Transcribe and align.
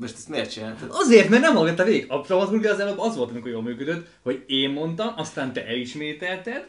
Most 0.00 0.14
ezt 0.14 0.28
miért 0.28 0.50
csináltad? 0.52 0.88
Azért, 0.92 1.28
mert 1.28 1.42
nem 1.42 1.54
hallgatta 1.54 1.84
végig. 1.84 2.10
A 2.10 2.20
dramaturgia 2.20 2.72
az 2.72 2.78
előbb 2.80 2.98
az 2.98 3.16
volt, 3.16 3.30
amikor 3.30 3.50
jól 3.50 3.62
működött, 3.62 4.06
hogy 4.22 4.44
én 4.46 4.70
mondtam, 4.70 5.12
aztán 5.16 5.52
te 5.52 5.66
elismételted, 5.66 6.68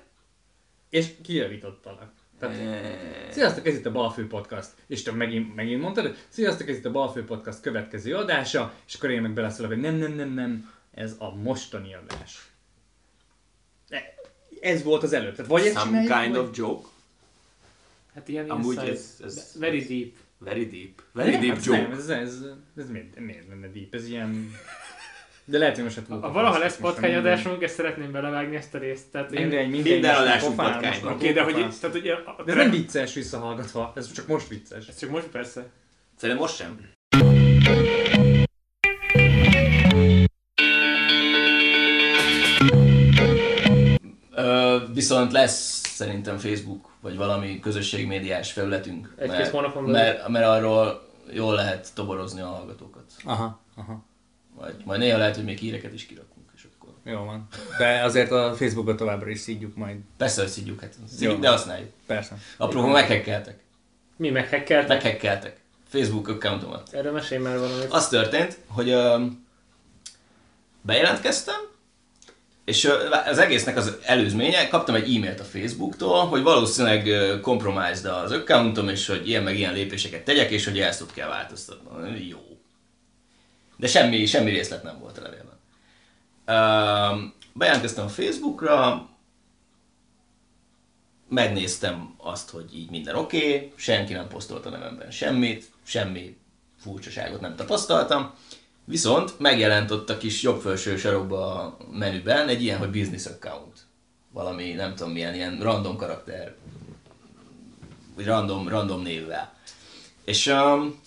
és 0.90 1.08
kijavítottalak. 1.24 2.12
Tehát, 2.40 2.56
sziasztok, 3.32 3.68
ez 3.68 3.74
itt 3.76 3.86
a 3.86 3.92
Balfő 3.92 4.28
Podcast. 4.28 4.70
És 4.88 5.04
te 5.04 5.12
megint, 5.12 5.56
megint 5.56 5.82
mondtad, 5.82 6.16
sziasztok, 6.28 6.70
ez 6.70 6.76
itt 6.76 6.86
a 6.86 6.92
Balfő 6.92 7.24
Podcast 7.26 7.62
következő 7.62 8.16
adása, 8.16 8.74
és 8.88 8.94
akkor 8.96 9.10
én 9.10 9.22
meg 9.22 9.34
beleszólok, 9.34 9.72
hogy 9.72 9.82
nem, 9.82 9.96
nem, 9.96 10.14
nem, 10.14 10.30
nem, 10.34 10.72
ez 10.94 11.16
a 11.20 11.36
mostani 11.36 11.94
adás. 11.94 12.50
E- 13.90 14.14
Ez 14.62 14.84
volt 14.84 15.04
az 15.04 15.14
előbb. 15.14 15.36
Tehát 15.36 15.52
vagy 15.52 15.66
ezt 15.66 15.78
Some 15.78 15.86
csináljuk, 15.86 16.14
kind 16.14 16.36
vagy... 16.36 16.46
of 16.50 16.58
joke? 16.58 16.88
Hát 18.14 18.28
ilyen 18.28 18.50
Amúgy 18.50 18.76
insight. 18.76 18.94
ez- 18.94 19.22
ez- 19.24 19.56
Very 19.60 19.80
deep. 19.86 20.14
Very 20.38 20.66
deep. 20.66 21.02
Very 21.14 21.32
Nem, 21.32 21.40
deep 21.40 21.54
hát 21.54 21.66
joke. 21.66 21.82
Nem, 21.82 21.92
ez, 21.92 22.10
ez, 22.10 22.44
ez 22.78 22.90
miért, 22.90 23.20
miért 23.20 23.48
lenne 23.48 23.68
deep? 23.68 23.94
Ez 23.94 24.08
ilyen... 24.08 24.52
De 25.48 25.58
lehet, 25.58 25.76
hogy 25.76 25.84
most 25.84 25.96
hát 25.96 26.08
Ha 26.08 26.32
valaha 26.32 26.58
lesz 26.58 26.78
patkányadásunk, 26.78 27.64
ezt 27.64 27.76
szeretném 27.76 28.12
belevágni 28.12 28.56
ezt 28.56 28.76
a 28.76 28.78
részt. 28.78 29.12
Tehát 29.12 29.32
én... 29.32 29.70
Minden 29.70 30.00
most 30.00 30.20
adásunk 30.20 30.56
patkány 30.56 31.04
Oké, 31.04 31.32
de 31.32 31.44
hogy 31.44 31.54
tehát 31.54 31.96
ugye 31.96 32.14
a, 32.14 32.44
De 32.46 32.52
ez 32.52 32.58
nem 32.58 32.70
vicces 32.70 33.14
visszahallgatva, 33.14 33.94
ez 33.96 34.12
csak 34.12 34.28
most 34.28 34.48
vicces. 34.48 34.88
Ez 34.88 34.98
csak 34.98 35.10
most 35.10 35.28
persze. 35.28 35.70
Szerintem 36.16 36.46
most 36.46 36.56
sem. 36.56 36.80
Ö, 44.36 44.78
viszont 44.94 45.32
lesz 45.32 45.75
szerintem 45.96 46.38
Facebook, 46.38 46.90
vagy 47.02 47.16
valami 47.16 47.60
közösségmédiás 47.60 48.52
felületünk. 48.52 49.14
Egy-két 49.18 49.38
mert, 49.38 49.52
hónapon 49.52 49.84
mert, 49.84 50.28
mert 50.28 50.46
arról 50.46 51.10
jól 51.34 51.56
lehet 51.56 51.94
toborozni 51.94 52.42
a 52.42 52.48
hallgatókat. 52.48 53.04
Aha, 53.24 53.62
aha. 53.76 54.04
Vagy 54.56 54.76
majd 54.86 55.00
néha 55.00 55.18
lehet, 55.18 55.36
hogy 55.36 55.44
még 55.44 55.58
híreket 55.58 55.94
is 55.94 56.06
kirakunk, 56.06 56.50
és 56.56 56.68
akkor... 56.76 56.94
Jó 57.04 57.24
van. 57.24 57.48
De 57.78 58.04
azért 58.04 58.32
a 58.32 58.54
Facebookot 58.56 58.98
továbbra 58.98 59.30
is 59.30 59.40
szídjuk 59.40 59.76
majd. 59.76 59.98
Persze, 60.18 60.42
hogy 60.42 60.50
szidjuk, 60.50 60.82
hát 60.82 60.94
szidjuk, 61.08 61.40
de 61.40 61.50
használjuk. 61.50 61.90
Persze. 62.06 62.38
Apropó, 62.58 62.88
meghekkeltek. 62.88 63.60
Mi 64.16 64.30
meghekkeltek? 64.30 65.04
Meghekkeltek. 65.04 65.60
Facebook 65.88 66.28
accountomat. 66.28 66.94
Erről 66.94 67.12
mesélj 67.12 67.42
már 67.42 67.60
valamit. 67.60 67.92
Az 67.92 68.08
történt, 68.08 68.60
hogy 68.68 68.90
ö, 68.90 69.26
bejelentkeztem, 70.82 71.60
és 72.66 72.90
az 73.26 73.38
egésznek 73.38 73.78
az 73.78 73.98
előzménye, 74.04 74.68
kaptam 74.68 74.96
egy 74.96 75.16
e-mailt 75.16 75.40
a 75.40 75.44
Facebooktól, 75.44 76.26
hogy 76.26 76.42
valószínűleg 76.42 77.10
compromised 77.42 78.06
az 78.06 78.32
accountom, 78.32 78.90
és 78.90 79.08
hogy 79.08 79.28
ilyen 79.28 79.44
meg 79.44 79.58
ilyen 79.58 79.74
lépéseket 79.74 80.24
tegyek, 80.24 80.52
és 80.52 80.66
hogy 80.66 80.80
ezt 80.80 81.14
kell 81.14 81.28
változtatni. 81.28 82.28
Jó. 82.28 82.40
De 83.78 83.88
semmi, 83.88 84.26
semmi 84.26 84.50
részlet 84.50 84.84
nem 84.84 85.00
volt 85.00 85.18
a 85.18 85.22
levélben. 85.22 85.54
Bejelentkeztem 87.54 88.06
a 88.06 88.10
Facebookra, 88.10 89.10
megnéztem 91.30 92.14
azt, 92.18 92.50
hogy 92.50 92.76
így 92.76 92.90
minden 92.90 93.16
oké, 93.16 93.56
okay, 93.56 93.72
senki 93.76 94.14
nem 94.14 94.28
posztolt 94.28 94.66
a 94.66 94.70
nevemben 94.70 95.12
semmit, 95.12 95.66
semmi 95.84 96.38
furcsaságot 96.80 97.42
nem 97.42 97.56
tapasztaltam, 97.56 98.34
viszont 98.86 99.40
megjelent 99.40 99.92
ott 99.92 100.10
a 100.10 100.18
kis 100.18 100.42
jobb 100.42 100.62
felső 100.62 100.98
sarokba 100.98 101.60
a 101.60 101.78
menüben 101.92 102.48
egy 102.48 102.64
ilyen, 102.64 102.78
hogy 102.78 102.90
business 102.90 103.26
account. 103.26 103.80
Valami, 104.32 104.72
nem 104.72 104.96
tudom 104.96 105.14
milyen, 105.14 105.34
ilyen 105.34 105.60
random 105.62 105.96
karakter, 105.98 106.56
vagy 108.16 108.26
random, 108.26 108.68
random 108.68 109.02
névvel. 109.02 109.54
És 110.26 110.48
um, 110.48 111.00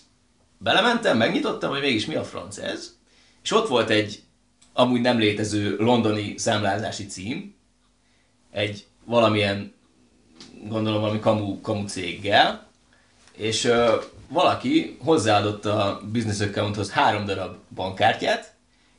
belementem, 0.58 1.16
megnyitottam, 1.16 1.70
hogy 1.70 1.80
mégis 1.80 2.06
mi 2.06 2.14
a 2.14 2.24
franc 2.24 2.58
ez, 2.58 2.96
és 3.42 3.50
ott 3.50 3.68
volt 3.68 3.90
egy 3.90 4.22
amúgy 4.72 5.00
nem 5.00 5.18
létező 5.18 5.76
londoni 5.78 6.38
számlázási 6.38 7.06
cím, 7.06 7.54
egy 8.50 8.86
valamilyen 9.04 9.72
gondolom 10.68 11.00
valami 11.00 11.18
kamu, 11.20 11.60
kamu 11.60 11.86
céggel, 11.86 12.66
és 13.36 13.64
ö, 13.64 13.96
valaki 14.28 14.96
hozzáadott 15.04 15.64
a 15.64 16.00
business 16.12 16.40
accounthoz 16.40 16.90
három 16.90 17.24
darab 17.24 17.56
bankkártyát, 17.74 18.54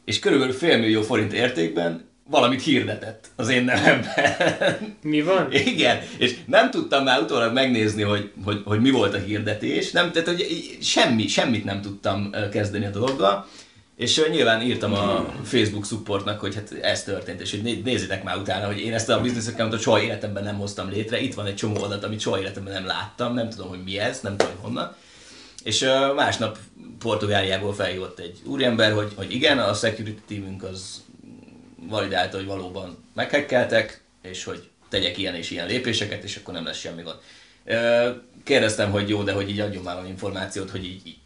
és 0.05 0.19
körülbelül 0.19 0.53
félmillió 0.53 1.01
forint 1.01 1.33
értékben 1.33 2.07
valamit 2.29 2.61
hirdetett 2.61 3.27
az 3.35 3.49
én 3.49 3.63
nevemben. 3.63 4.97
Mi 5.01 5.21
van? 5.21 5.51
Igen, 5.51 5.99
és 6.17 6.35
nem 6.45 6.71
tudtam 6.71 7.03
már 7.03 7.21
utólag 7.21 7.53
megnézni, 7.53 8.01
hogy, 8.01 8.31
hogy, 8.43 8.61
hogy 8.65 8.81
mi 8.81 8.89
volt 8.89 9.13
a 9.13 9.17
hirdetés, 9.17 9.91
nem, 9.91 10.11
tehát 10.11 10.27
hogy 10.27 10.77
semmi, 10.81 11.27
semmit 11.27 11.63
nem 11.63 11.81
tudtam 11.81 12.31
kezdeni 12.51 12.85
a 12.85 12.89
dologgal, 12.89 13.47
és 13.95 14.21
nyilván 14.31 14.61
írtam 14.61 14.93
a 14.93 15.33
Facebook 15.43 15.85
supportnak, 15.85 16.39
hogy 16.39 16.55
hát 16.55 16.71
ez 16.81 17.03
történt, 17.03 17.41
és 17.41 17.51
hogy 17.51 17.61
né- 17.61 17.83
nézzétek 17.83 18.23
már 18.23 18.37
utána, 18.37 18.65
hogy 18.65 18.79
én 18.79 18.93
ezt 18.93 19.09
a 19.09 19.21
business 19.21 19.47
accountot 19.47 19.81
soha 19.81 20.01
életemben 20.01 20.43
nem 20.43 20.57
hoztam 20.57 20.89
létre, 20.89 21.21
itt 21.21 21.33
van 21.33 21.45
egy 21.45 21.55
csomó 21.55 21.83
adat, 21.83 22.03
amit 22.03 22.19
soha 22.19 22.39
életemben 22.39 22.73
nem 22.73 22.85
láttam, 22.85 23.33
nem 23.33 23.49
tudom, 23.49 23.69
hogy 23.69 23.83
mi 23.83 23.99
ez, 23.99 24.19
nem 24.21 24.37
tudom, 24.37 24.53
hogy 24.53 24.63
honnan. 24.63 24.95
És 25.63 25.85
másnap 26.15 26.57
Portugáliából 26.99 27.73
felhívott 27.73 28.19
egy 28.19 28.39
úriember, 28.45 28.93
hogy, 28.93 29.11
hogy 29.15 29.33
igen, 29.33 29.59
a 29.59 29.73
security 29.73 30.19
teamünk 30.27 30.63
az 30.63 31.03
validálta, 31.89 32.37
hogy 32.37 32.45
valóban 32.45 32.97
meghekkeltek, 33.13 34.03
és 34.21 34.43
hogy 34.43 34.69
tegyek 34.89 35.17
ilyen 35.17 35.35
és 35.35 35.51
ilyen 35.51 35.67
lépéseket, 35.67 36.23
és 36.23 36.35
akkor 36.35 36.53
nem 36.53 36.65
lesz 36.65 36.77
semmi 36.77 37.01
gond. 37.01 37.17
Kérdeztem, 38.43 38.91
hogy 38.91 39.09
jó, 39.09 39.23
de 39.23 39.31
hogy 39.31 39.49
így 39.49 39.59
adjon 39.59 39.83
már 39.83 39.93
valami 39.93 40.11
információt, 40.11 40.69
hogy 40.69 40.83
így, 40.85 41.01
így 41.07 41.17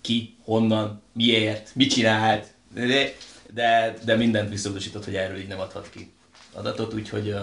ki, 0.00 0.36
honnan, 0.44 1.02
miért, 1.12 1.70
mit 1.74 1.90
csinált, 1.90 2.46
de, 2.74 3.14
de, 3.54 3.94
de 4.04 4.16
mindent 4.16 4.50
visszautasított, 4.50 5.04
hogy 5.04 5.14
erről 5.14 5.38
így 5.38 5.48
nem 5.48 5.60
adhat 5.60 5.90
ki 5.90 6.10
adatot, 6.52 6.94
úgyhogy 6.94 7.34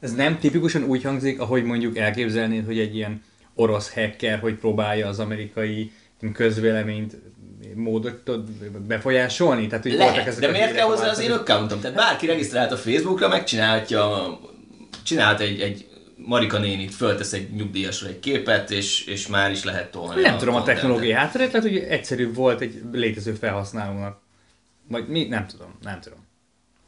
Ez 0.00 0.14
nem 0.14 0.38
tipikusan 0.38 0.82
úgy 0.82 1.02
hangzik, 1.02 1.40
ahogy 1.40 1.64
mondjuk 1.64 1.96
elképzelnéd, 1.96 2.64
hogy 2.64 2.78
egy 2.78 2.94
ilyen 2.94 3.22
orosz 3.58 3.94
hacker, 3.94 4.38
hogy 4.38 4.54
próbálja 4.54 5.08
az 5.08 5.18
amerikai 5.18 5.92
közvéleményt 6.32 7.16
módot 7.74 8.40
befolyásolni? 8.86 9.66
Tehát, 9.66 9.82
hogy 9.82 9.96
voltak 9.96 10.10
Lehet, 10.10 10.28
ezek 10.28 10.40
de 10.40 10.48
a 10.48 10.50
miért 10.50 10.74
kell 10.74 10.86
a 10.86 10.88
hozzá 10.88 11.10
az 11.10 11.20
én 11.20 11.30
accountom? 11.30 11.80
Tehát 11.80 11.96
bárki 11.96 12.26
regisztrált 12.26 12.72
a 12.72 12.76
Facebookra, 12.76 13.28
megcsinálhatja, 13.28 14.38
csinált 15.04 15.40
egy, 15.40 15.60
egy 15.60 15.86
Marika 16.16 16.58
nénit, 16.58 16.94
föltesz 16.94 17.32
egy 17.32 17.50
nyugdíjasra 17.50 18.08
egy 18.08 18.20
képet, 18.20 18.70
és, 18.70 19.04
és 19.04 19.26
már 19.26 19.50
is 19.50 19.64
lehet 19.64 19.90
tolni. 19.90 20.20
Nem 20.20 20.38
tudom 20.38 20.54
a 20.54 20.62
technológiai 20.62 21.12
hátterét, 21.12 21.52
lehet, 21.52 21.68
hogy 21.68 21.76
egyszerű 21.76 22.32
volt 22.32 22.60
egy 22.60 22.82
létező 22.92 23.32
felhasználónak. 23.32 24.20
Vagy 24.88 25.08
mi? 25.08 25.24
Nem 25.24 25.46
tudom, 25.46 25.78
nem 25.82 26.00
tudom. 26.00 26.26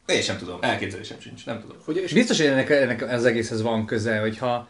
Én 0.05 0.21
sem 0.21 0.37
tudom, 0.37 0.57
elképzelésem 0.61 1.19
sincs, 1.19 1.45
nem 1.45 1.61
tudom. 1.61 1.77
Hogy, 1.85 1.97
és 1.97 2.13
Biztos, 2.13 2.37
hogy 2.37 2.45
ennek, 2.45 2.69
ennek 2.69 3.11
az 3.11 3.25
egészhez 3.25 3.61
van 3.61 3.85
köze, 3.85 4.19
hogyha 4.19 4.69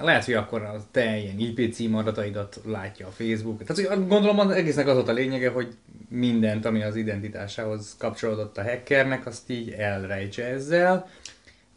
lehet, 0.00 0.24
hogy 0.24 0.34
akkor 0.34 0.62
a 0.62 0.84
te 0.90 1.16
ilyen 1.16 1.38
IP 1.38 1.72
címadataidat 1.72 2.60
látja 2.64 3.06
a 3.06 3.10
Facebook. 3.10 3.62
Tehát 3.64 3.96
hogy 3.96 4.06
gondolom 4.06 4.38
az 4.38 4.50
egésznek 4.50 4.86
az 4.86 4.94
volt 4.94 5.08
a 5.08 5.12
lényege, 5.12 5.50
hogy 5.50 5.68
mindent, 6.08 6.64
ami 6.64 6.82
az 6.82 6.96
identitásához 6.96 7.96
kapcsolódott 7.98 8.58
a 8.58 8.62
hackernek, 8.62 9.26
azt 9.26 9.50
így 9.50 9.70
elrejtse 9.70 10.44
ezzel. 10.44 11.08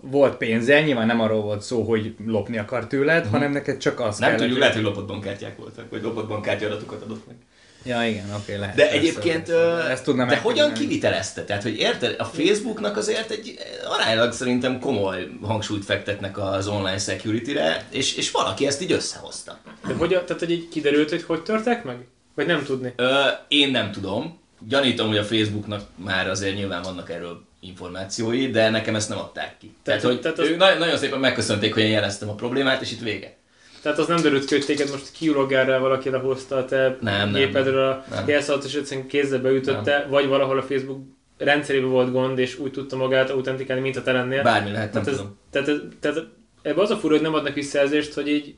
Volt 0.01 0.37
pénze, 0.37 0.81
nyilván 0.81 1.05
nem 1.05 1.19
arról 1.19 1.41
volt 1.41 1.61
szó, 1.61 1.83
hogy 1.83 2.15
lopni 2.25 2.57
akar 2.57 2.87
tőled, 2.87 3.25
hanem 3.25 3.51
neked 3.51 3.77
csak 3.77 3.99
az. 3.99 4.17
Nem 4.17 4.29
kellett, 4.29 4.43
tudjuk, 4.43 4.59
lehet, 4.59 4.73
hogy 4.75 4.83
lopott 4.83 5.07
bankkártyák 5.07 5.57
voltak, 5.57 5.89
vagy 5.89 6.01
lopott 6.01 6.27
bankkártya 6.27 6.65
adatokat 6.65 7.01
adott 7.01 7.27
meg. 7.27 7.35
Ja, 7.85 8.03
igen, 8.05 8.25
oké, 8.35 8.55
lehet. 8.55 8.75
De 8.75 8.81
persze, 8.81 8.97
egyébként, 8.97 9.43
persze. 9.43 9.89
ezt 9.89 10.03
tudnám 10.03 10.27
de 10.27 10.37
hogyan 10.37 10.73
kivitelezte? 10.73 11.43
Tehát, 11.43 11.63
hogy 11.63 11.77
érted, 11.77 12.15
a 12.17 12.23
Facebooknak 12.23 12.97
azért 12.97 13.31
egy 13.31 13.55
aránylag 13.85 14.31
szerintem 14.33 14.79
komoly 14.79 15.27
hangsúlyt 15.41 15.85
fektetnek 15.85 16.37
az 16.37 16.67
online 16.67 16.97
security-re, 16.97 17.85
és, 17.89 18.15
és 18.15 18.31
valaki 18.31 18.65
ezt 18.67 18.81
így 18.81 18.91
összehozta. 18.91 19.57
de 19.87 19.93
hogy, 19.93 20.09
tehát, 20.09 20.39
hogy 20.39 20.51
így 20.51 20.69
kiderült, 20.69 21.09
hogy 21.09 21.23
hogy 21.23 21.43
törtek 21.43 21.83
meg? 21.83 21.97
Vagy 22.35 22.45
nem 22.45 22.63
tudni? 22.63 22.93
Ö, 22.95 23.21
én 23.47 23.71
nem 23.71 23.91
tudom. 23.91 24.39
Gyanítom, 24.67 25.07
hogy 25.07 25.17
a 25.17 25.23
Facebooknak 25.23 25.81
már 25.95 26.29
azért 26.29 26.55
nyilván 26.55 26.81
vannak 26.81 27.09
erről 27.09 27.41
információi, 27.59 28.49
de 28.49 28.69
nekem 28.69 28.95
ezt 28.95 29.09
nem 29.09 29.17
adták 29.17 29.55
ki. 29.59 29.75
Tehát, 29.83 30.01
Tehát- 30.01 30.15
hogy 30.15 30.21
tehát 30.21 30.39
az- 30.39 30.47
ők 30.47 30.57
nagyon 30.79 30.97
szépen 30.97 31.19
megköszönték, 31.19 31.73
hogy 31.73 31.83
én 31.83 31.89
jeleztem 31.89 32.29
a 32.29 32.33
problémát, 32.35 32.81
és 32.81 32.91
itt 32.91 33.01
vége. 33.01 33.35
Tehát 33.83 33.97
az 33.97 34.07
nem 34.07 34.21
derült 34.21 34.45
ki, 34.45 34.55
hogy 34.55 34.65
téged 34.65 34.89
most 34.89 35.11
kiuloggál 35.11 35.79
valaki 35.79 36.09
lehozta 36.09 36.55
a 36.55 36.65
te 36.65 36.97
Nem, 37.01 37.29
nem, 37.29 37.33
gépedről 37.33 37.89
a 37.89 38.05
nem. 38.09 38.27
jelszavat, 38.27 38.63
és 38.63 38.73
egyszerűen 38.73 39.07
kézzel 39.07 39.39
beütötte, 39.39 40.07
vagy 40.09 40.27
valahol 40.27 40.57
a 40.57 40.61
Facebook 40.61 41.01
rendszerében 41.37 41.89
volt 41.89 42.11
gond, 42.11 42.39
és 42.39 42.59
úgy 42.59 42.71
tudta 42.71 42.95
magát 42.95 43.29
autentikálni, 43.29 43.81
mint 43.81 43.97
a 43.97 44.01
te 44.01 44.11
lennél. 44.11 44.43
Bármi 44.43 44.71
lehet, 44.71 44.93
nem 44.93 45.03
tehát, 45.03 45.19
tudom. 45.19 45.37
tehát, 45.51 45.67
ez, 45.67 45.75
tehát 45.99 46.27
ebbe 46.61 46.81
az 46.81 46.91
a 46.91 46.97
fura, 46.97 47.13
hogy 47.13 47.23
nem 47.23 47.33
adnak 47.33 47.53
visszajelzést, 47.53 48.13
hogy 48.13 48.27
így 48.27 48.55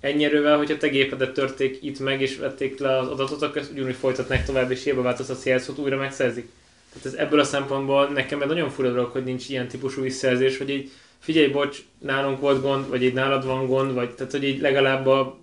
ennyi 0.00 0.24
erővel, 0.24 0.56
hogyha 0.56 0.76
te 0.76 0.88
gépedet 0.88 1.32
törték 1.32 1.78
itt 1.82 1.98
meg, 1.98 2.20
és 2.20 2.36
vették 2.36 2.78
le 2.78 2.98
az 2.98 3.08
adatot, 3.08 3.42
akkor 3.42 3.56
ezt 3.56 3.72
ugyanúgy 3.72 3.94
folytatnák 3.94 4.44
tovább, 4.44 4.70
és 4.70 4.84
hiába 4.84 5.02
változtatsz 5.02 5.46
jelszót, 5.46 5.78
újra 5.78 5.96
megszerzik. 5.96 6.48
Tehát 6.92 7.06
ez 7.06 7.14
ebből 7.14 7.40
a 7.40 7.44
szempontból 7.44 8.08
nekem 8.08 8.42
egy 8.42 8.48
nagyon 8.48 8.70
fura 8.70 8.90
dolog, 8.90 9.10
hogy 9.10 9.24
nincs 9.24 9.48
ilyen 9.48 9.68
típusú 9.68 10.02
visszajelzés, 10.02 10.58
hogy 10.58 10.70
így 10.70 10.90
figyelj, 11.18 11.48
bocs, 11.48 11.78
nálunk 11.98 12.40
volt 12.40 12.62
gond, 12.62 12.88
vagy 12.88 13.02
így 13.02 13.12
nálad 13.12 13.46
van 13.46 13.66
gond, 13.66 13.94
vagy 13.94 14.10
tehát 14.10 14.32
hogy 14.32 14.44
így 14.44 14.60
legalább 14.60 15.06
a 15.06 15.38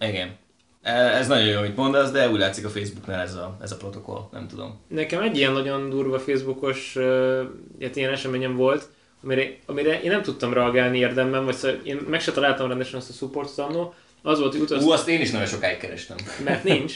Igen. 0.00 0.36
Ez 0.82 1.28
nagyon 1.28 1.46
jó, 1.46 1.58
amit 1.58 1.76
mondasz, 1.76 2.10
de 2.10 2.30
úgy 2.30 2.38
látszik 2.38 2.64
a 2.64 2.68
Facebooknál 2.68 3.20
ez 3.20 3.34
a, 3.34 3.56
ez 3.62 3.72
a 3.72 3.76
protokoll, 3.76 4.28
nem 4.32 4.48
tudom. 4.48 4.80
Nekem 4.88 5.22
egy 5.22 5.36
ilyen 5.36 5.52
nagyon 5.52 5.90
durva 5.90 6.18
Facebookos 6.18 6.96
uh, 6.96 7.42
ilyen 7.94 8.12
eseményem 8.12 8.56
volt, 8.56 8.88
amire, 9.22 9.56
amire 9.66 10.02
én 10.02 10.10
nem 10.10 10.22
tudtam 10.22 10.52
reagálni 10.52 10.98
érdemben, 10.98 11.44
vagy 11.44 11.54
szóval 11.54 11.80
én 11.82 12.00
meg 12.08 12.20
se 12.20 12.32
találtam 12.32 12.68
rendesen 12.68 12.98
azt 12.98 13.10
a 13.10 13.12
support 13.12 13.58
annó. 13.58 13.94
Az 14.22 14.38
volt, 14.38 14.52
hogy 14.52 14.60
utaztam... 14.60 14.88
Ú, 14.88 14.92
azt 14.92 15.08
én 15.08 15.20
is 15.20 15.30
nagyon 15.30 15.46
sokáig 15.46 15.76
kerestem. 15.78 16.16
Mert 16.44 16.64
nincs. 16.64 16.94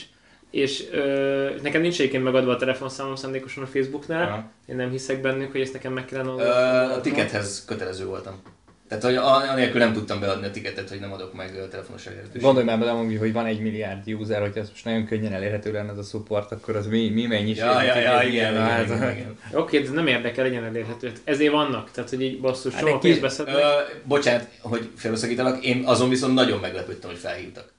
És 0.52 0.84
ö, 0.90 1.50
nekem 1.62 1.80
nincs 1.80 1.98
egyébként 1.98 2.24
megadva 2.24 2.52
a 2.52 2.56
telefonszámom 2.56 3.14
szándékosan 3.14 3.62
a 3.62 3.66
Facebooknál. 3.66 4.28
Aha. 4.28 4.50
Én 4.66 4.76
nem 4.76 4.90
hiszek 4.90 5.20
bennük, 5.20 5.50
hogy 5.52 5.60
ezt 5.60 5.72
nekem 5.72 5.92
meg 5.92 6.04
kellene 6.04 6.30
adni. 6.30 6.94
A 6.94 7.00
tickethez 7.00 7.64
kötelező 7.66 8.04
voltam. 8.04 8.42
Tehát, 8.88 9.04
hogy 9.04 9.16
anélkül 9.50 9.80
nem 9.80 9.92
tudtam 9.92 10.20
beadni 10.20 10.46
a 10.46 10.50
tiketet, 10.50 10.88
hogy 10.88 11.00
nem 11.00 11.12
adok 11.12 11.34
meg 11.34 11.68
telefonos 11.70 12.06
elérhetőséget. 12.06 12.42
Gondolj 12.42 12.66
már 12.66 12.78
bele, 12.78 12.90
hogy 12.90 13.32
van 13.32 13.46
egy 13.46 13.60
milliárd 13.60 14.12
user, 14.12 14.40
hogy 14.40 14.56
ez 14.56 14.68
most 14.68 14.84
nagyon 14.84 15.06
könnyen 15.06 15.32
elérhető 15.32 15.72
lenne 15.72 15.90
ez 15.90 15.98
a 15.98 16.02
support, 16.02 16.52
akkor 16.52 16.76
az 16.76 16.86
mi, 16.86 17.08
mi 17.08 17.26
mennyiség? 17.26 17.64
Ja, 17.64 17.82
ja, 17.82 17.98
ja, 17.98 18.22
igen, 18.22 18.52
igen, 18.52 18.84
igen, 18.84 19.16
igen. 19.16 19.38
Oké, 19.52 19.80
de 19.80 19.90
nem 19.90 20.06
érdekel, 20.06 20.44
legyen 20.44 20.64
elérhető. 20.64 21.12
Ezért 21.24 21.52
vannak, 21.52 21.90
tehát 21.90 22.10
hogy 22.10 22.22
így 22.22 22.40
basszus, 22.40 22.72
hát 22.72 22.82
soha 22.82 22.98
pénzt 22.98 23.20
beszednek. 23.20 23.56
Bocsánat, 24.04 24.48
hogy 24.60 24.88
félbeszakítalak, 24.96 25.64
én 25.64 25.82
azon 25.84 26.08
viszont 26.08 26.34
nagyon 26.34 26.60
meglepődtem, 26.60 27.10
hogy 27.10 27.18
felhívtak. 27.18 27.72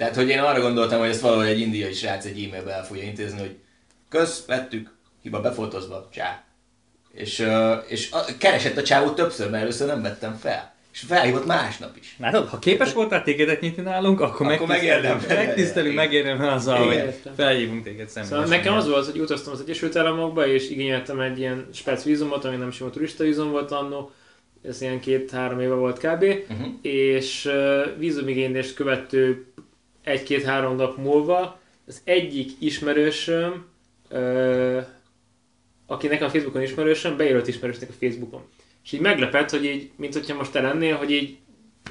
Tehát, 0.00 0.14
hogy 0.14 0.28
én 0.28 0.38
arra 0.38 0.60
gondoltam, 0.60 0.98
hogy 0.98 1.08
ezt 1.08 1.20
valahogy 1.20 1.46
egy 1.46 1.60
indiai 1.60 1.92
srác 1.92 2.24
egy 2.24 2.42
e-mailbe 2.44 2.72
el 2.72 2.84
fogja 2.84 3.02
intézni, 3.02 3.38
hogy 3.38 3.56
kösz, 4.08 4.44
vettük, 4.46 4.94
hiba 5.22 5.40
befoltozva, 5.40 6.08
csá. 6.12 6.44
És, 7.12 7.46
és 7.86 8.10
keresett 8.38 8.76
a 8.76 8.82
csávó 8.82 9.10
többször, 9.10 9.50
mert 9.50 9.62
először 9.62 9.86
nem 9.86 10.02
vettem 10.02 10.36
fel. 10.36 10.74
És 10.92 11.00
felhívott 11.00 11.46
másnap 11.46 11.96
is. 12.00 12.16
Látod, 12.18 12.48
ha 12.48 12.58
képes 12.58 12.92
voltál 12.92 13.22
tégedet 13.22 13.60
nyitni 13.60 13.82
nálunk, 13.82 14.20
akkor, 14.20 14.52
akkor 14.52 14.66
megtisztelünk, 14.66 15.28
megtisztelünk 15.28 15.94
megérdemel 15.94 16.52
azzal, 16.52 16.86
hogy 16.86 17.14
felhívunk 17.36 17.84
téged 17.84 18.08
szemben. 18.08 18.32
Szóval 18.32 18.46
nekem 18.46 18.74
az 18.74 18.88
volt, 18.88 19.10
hogy 19.10 19.20
utaztam 19.20 19.52
az 19.52 19.60
Egyesült 19.60 19.96
Államokba, 19.96 20.46
és 20.46 20.70
igényeltem 20.70 21.20
egy 21.20 21.38
ilyen 21.38 21.68
spec 21.72 22.02
vízumot, 22.02 22.44
ami 22.44 22.56
nem 22.56 22.70
sima 22.70 22.90
turista 22.90 23.24
vízum 23.24 23.50
volt 23.50 23.70
annó, 23.70 24.10
ez 24.62 24.82
ilyen 24.82 25.00
két-három 25.00 25.60
éve 25.60 25.74
volt 25.74 25.98
kb. 25.98 26.22
Uh-huh. 26.22 26.66
És 26.82 27.44
uh, 27.44 27.98
vízumigénylést 27.98 28.74
követő 28.74 29.49
egy-két-három 30.10 30.76
nap 30.76 30.96
múlva 30.96 31.60
az 31.86 32.00
egyik 32.04 32.50
ismerősöm, 32.58 33.66
uh, 34.10 34.84
aki 35.86 36.06
nekem 36.06 36.26
a 36.26 36.30
Facebookon 36.30 36.62
ismerősöm, 36.62 37.16
bejelölt 37.16 37.48
ismerősnek 37.48 37.88
a 37.88 37.92
Facebookon. 37.98 38.42
És 38.84 38.92
így 38.92 39.00
meglepett, 39.00 39.50
hogy 39.50 39.64
így, 39.64 39.90
mint 39.96 40.12
hogyha 40.12 40.36
most 40.36 40.52
te 40.52 40.60
lennél, 40.60 40.96
hogy 40.96 41.10
így 41.10 41.38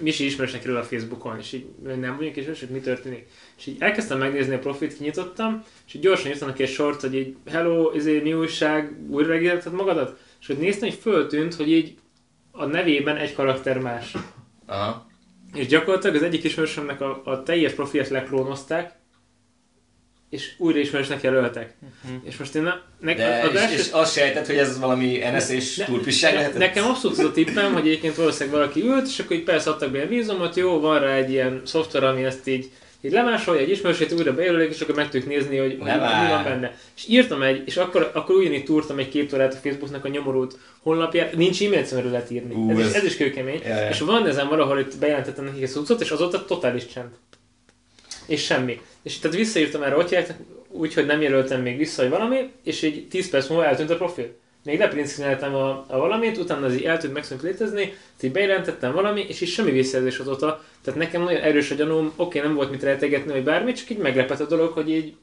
mi 0.01 0.10
is 0.10 0.19
ismerősnek 0.19 0.62
kerül 0.62 0.77
a 0.77 0.83
Facebookon, 0.83 1.38
és 1.38 1.54
így 1.54 1.66
nem 1.83 2.16
vagyunk 2.18 2.36
ismerős, 2.36 2.60
hogy 2.60 2.69
mi 2.69 2.80
történik. 2.80 3.27
És 3.57 3.66
így 3.66 3.75
elkezdtem 3.80 4.18
megnézni 4.18 4.54
a 4.54 4.60
profit, 4.60 4.98
kinyitottam, 4.98 5.63
és 5.88 5.94
így 5.94 6.01
gyorsan 6.01 6.31
írtam 6.31 6.48
neki 6.48 6.63
egy 6.63 6.69
sort, 6.69 7.01
hogy 7.01 7.15
így 7.15 7.36
hello, 7.45 7.92
izé, 7.95 8.19
mi 8.19 8.33
újság, 8.33 8.98
újra 9.10 9.27
megérted 9.27 9.74
magadat? 9.74 10.19
És 10.39 10.48
hogy 10.48 10.57
néztem, 10.57 10.89
hogy 10.89 10.98
föltűnt, 10.98 11.56
hogy 11.56 11.72
így 11.72 11.98
a 12.51 12.65
nevében 12.65 13.18
egy 13.18 13.33
karakter 13.33 13.80
más. 13.80 14.13
Aha. 14.65 15.09
És 15.54 15.68
gyakorlatilag 15.68 16.16
az 16.16 16.24
egyik 16.24 16.44
ismerősömnek 16.44 17.01
a, 17.01 17.22
a 17.25 17.44
teljes 17.44 17.74
profilt 17.74 18.10
leklónozták, 18.10 18.98
és 20.30 20.51
újra 20.57 20.80
ismerősnek 20.80 21.22
jelöltek. 21.22 21.75
Uh-huh. 22.04 22.22
És 22.24 22.38
most 22.38 22.56
én 22.56 22.62
ne, 22.62 22.74
ne, 23.00 23.13
De 23.13 23.42
az 23.44 23.54
és, 23.54 23.60
első... 23.60 23.75
és 23.75 23.90
azt 23.92 24.13
sejtett, 24.13 24.46
hogy 24.46 24.57
ez 24.57 24.80
valami 24.80 25.18
NS 25.36 25.50
és 25.50 25.75
ne, 25.75 25.86
turpisság 25.86 26.34
ne, 26.34 26.57
Nekem 26.57 26.86
abszolút 26.86 27.18
az 27.18 27.25
a 27.25 27.31
tippem, 27.31 27.74
hogy 27.74 27.88
egyébként 27.88 28.16
valószínűleg 28.16 28.60
valaki 28.60 28.81
ült, 28.81 29.07
és 29.07 29.19
akkor 29.19 29.36
így 29.36 29.44
persze 29.44 29.69
adtak 29.69 29.92
be 29.92 30.01
a 30.01 30.07
vízumot, 30.07 30.56
jó, 30.56 30.80
van 30.80 31.00
rá 31.00 31.13
egy 31.13 31.31
ilyen 31.31 31.62
szoftver, 31.66 32.04
ami 32.04 32.24
ezt 32.24 32.48
így 32.48 32.72
így 33.01 33.12
lemásolja 33.12 33.62
egy 33.62 33.69
ismerősét, 33.69 34.12
újra 34.12 34.34
bejelölik, 34.34 34.69
és 34.69 34.81
akkor 34.81 34.96
meg 34.96 35.10
tudjuk 35.10 35.30
nézni, 35.30 35.57
hogy 35.57 35.78
mi, 35.78 35.84
mi 35.84 36.30
van 36.30 36.44
benne. 36.44 36.75
És 36.96 37.07
írtam 37.07 37.42
egy, 37.42 37.63
és 37.66 37.78
akkor, 37.78 38.12
akkor 38.13 38.36
ugyanígy 38.36 38.63
túrtam 38.63 38.98
egy 38.98 39.10
képtorát 39.10 39.54
a 39.54 39.57
Facebooknak 39.57 40.06
a 40.06 40.07
nyomorult 40.07 40.57
honlapjára, 40.81 41.30
nincs 41.38 41.63
e-mail 41.63 41.84
címről 41.84 42.12
lehet 42.12 42.31
írni. 42.31 42.54
Uh, 42.54 42.72
ez, 42.72 42.86
ez, 42.86 42.94
ez, 42.94 43.04
is 43.04 43.18
kőkemény. 43.18 43.62
Ja, 43.63 43.75
ja. 43.75 43.90
És 43.90 44.00
van 44.00 44.28
ezen 44.28 44.48
valahol 44.48 44.80
itt 44.80 44.98
bejelentettem 44.98 45.46
nekik 45.46 45.62
egy 45.62 45.69
cuccot, 45.69 46.01
és 46.01 46.12
azóta 46.12 46.46
totális 46.46 46.86
csend. 46.86 47.10
És 48.25 48.44
semmi. 48.44 48.81
És 49.04 49.19
tehát 49.19 49.38
visszaírtam 49.38 49.84
erre, 49.84 49.96
hogy 49.96 50.25
úgy, 50.69 50.94
hogy 50.94 51.06
nem 51.06 51.22
jelöltem 51.22 51.62
még 51.62 51.78
vissza, 51.78 52.01
hogy 52.01 52.12
valami, 52.12 52.51
és 52.63 52.84
egy 52.84 53.07
10 53.10 53.30
perc 53.30 53.48
múlva 53.48 53.66
eltűnt 53.66 53.90
a 53.90 53.96
profil. 53.96 54.38
Még 54.64 54.80
leprincináltam 54.80 55.56
a, 55.56 55.86
a 55.88 55.98
valamit, 55.98 56.38
utána 56.38 56.66
az 56.66 56.74
így 56.74 56.84
eltűnt 56.84 57.14
megszűnt 57.14 57.42
létezni, 57.42 57.94
így 58.22 58.32
bejelentettem 58.32 58.94
valami, 58.94 59.26
és 59.28 59.42
így 59.42 59.50
semmi 59.50 59.72
visszajelzés 59.72 60.20
azóta. 60.20 60.64
Tehát 60.84 61.00
nekem 61.00 61.24
nagyon 61.24 61.42
erős 61.42 61.72
a 61.72 61.76
gyanúm, 61.76 62.14
oké, 62.16 62.40
nem 62.40 62.56
volt 62.56 62.72
mit 62.72 62.84
rejtegetni, 62.84 63.32
vagy 63.32 63.44
bármit, 63.44 63.78
csak 63.78 63.90
így 63.90 63.98
meglepett 63.98 64.40
a 64.40 64.46
dolog, 64.46 64.72
hogy 64.72 64.90
így 64.90 65.16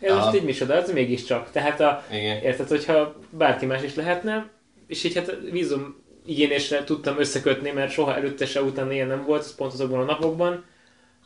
ez 0.00 0.14
most 0.14 0.34
így 0.34 0.44
micsoda, 0.44 0.74
ez 0.74 0.92
mégiscsak. 0.92 1.50
Tehát 1.50 1.80
a, 1.80 2.04
Igen. 2.10 2.42
érted, 2.42 2.68
hogyha 2.68 3.14
bárki 3.30 3.66
más 3.66 3.82
is 3.82 3.94
lehetne, 3.94 4.50
és 4.86 5.04
így 5.04 5.14
hát 5.14 5.36
vízum 5.50 5.96
igényésre 6.26 6.84
tudtam 6.84 7.18
összekötni, 7.18 7.70
mert 7.70 7.90
soha 7.90 8.16
előtte 8.16 8.46
se 8.46 8.62
utána 8.62 8.92
ilyen 8.92 9.06
nem 9.06 9.24
volt, 9.24 9.40
ez 9.40 9.54
pont 9.54 9.72
azokban 9.72 10.00
a 10.00 10.04
napokban, 10.04 10.64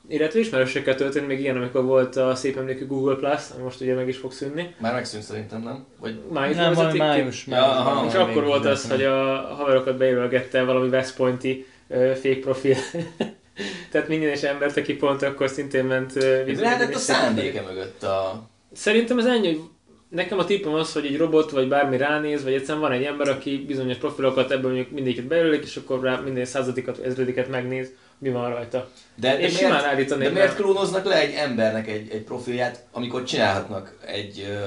illetve 0.09 0.39
ismerősökkel 0.39 0.95
történt 0.95 1.27
még 1.27 1.41
ilyen, 1.41 1.57
amikor 1.57 1.85
volt 1.85 2.17
a 2.17 2.35
szép 2.35 2.57
emlékű 2.57 2.87
Google 2.87 3.15
Plus, 3.15 3.51
ami 3.55 3.63
most 3.63 3.81
ugye 3.81 3.95
meg 3.95 4.09
is 4.09 4.17
fog 4.17 4.33
szűnni. 4.33 4.75
Már 4.79 4.93
megszűnt 4.93 5.23
szerintem, 5.23 5.63
nem? 5.63 5.87
Vagy... 6.01 6.21
Május 6.31 6.57
nem, 6.57 6.73
május, 6.73 6.99
május, 6.99 7.47
ja, 7.47 7.65
aha, 7.65 8.07
És 8.07 8.15
akkor 8.15 8.45
volt 8.45 8.65
az, 8.65 8.91
hogy 8.91 9.03
a 9.03 9.41
haverokat 9.41 9.97
bejelölgette 9.97 10.65
valami 10.65 10.89
West 10.89 11.17
Pointi 11.17 11.67
uh, 11.87 12.13
fake 12.13 12.39
profil. 12.41 12.77
Tehát 13.91 14.09
minden 14.09 14.29
és 14.29 14.43
embert, 14.43 14.77
aki 14.77 14.95
pont 14.95 15.23
akkor 15.23 15.49
szintén 15.49 15.85
ment 15.85 16.17
uh, 16.17 16.45
Mi 16.47 16.57
lehetett 16.57 16.95
a 16.95 16.99
szándéke 16.99 17.63
mögött 17.63 18.03
a... 18.03 18.49
Szerintem 18.73 19.19
ez 19.19 19.27
ennyi, 19.27 19.47
hogy 19.47 19.61
nekem 20.09 20.39
a 20.39 20.45
tippem 20.45 20.75
az, 20.75 20.93
hogy 20.93 21.07
egy 21.07 21.17
robot 21.17 21.51
vagy 21.51 21.69
bármi 21.69 21.97
ránéz, 21.97 22.45
vagy 22.45 22.53
egyszerűen 22.53 22.81
van 22.81 22.93
egy 22.93 23.05
ember, 23.05 23.29
aki 23.29 23.65
bizonyos 23.67 23.97
profilokat 23.97 24.51
ebből 24.51 24.73
mondjuk 24.73 24.91
mindegyiket 24.91 25.27
bejelölik, 25.27 25.63
és 25.63 25.77
akkor 25.77 26.03
rá 26.03 26.21
minden 26.21 26.45
századikat, 26.45 26.99
ezrediket 26.99 27.49
megnéz, 27.49 27.93
mi 28.23 28.31
van 28.31 28.51
rajta. 28.51 28.89
De, 29.15 29.31
de, 29.31 29.37
miért, 29.37 29.63
állítanék, 29.65 30.29
de 30.29 30.35
miért 30.35 30.55
klónoznak 30.55 31.05
le 31.05 31.21
egy 31.21 31.35
embernek 31.35 31.89
egy, 31.89 32.11
egy 32.11 32.23
profilját, 32.23 32.85
amikor 32.93 33.23
csinálhatnak 33.25 33.97
egy, 34.07 34.59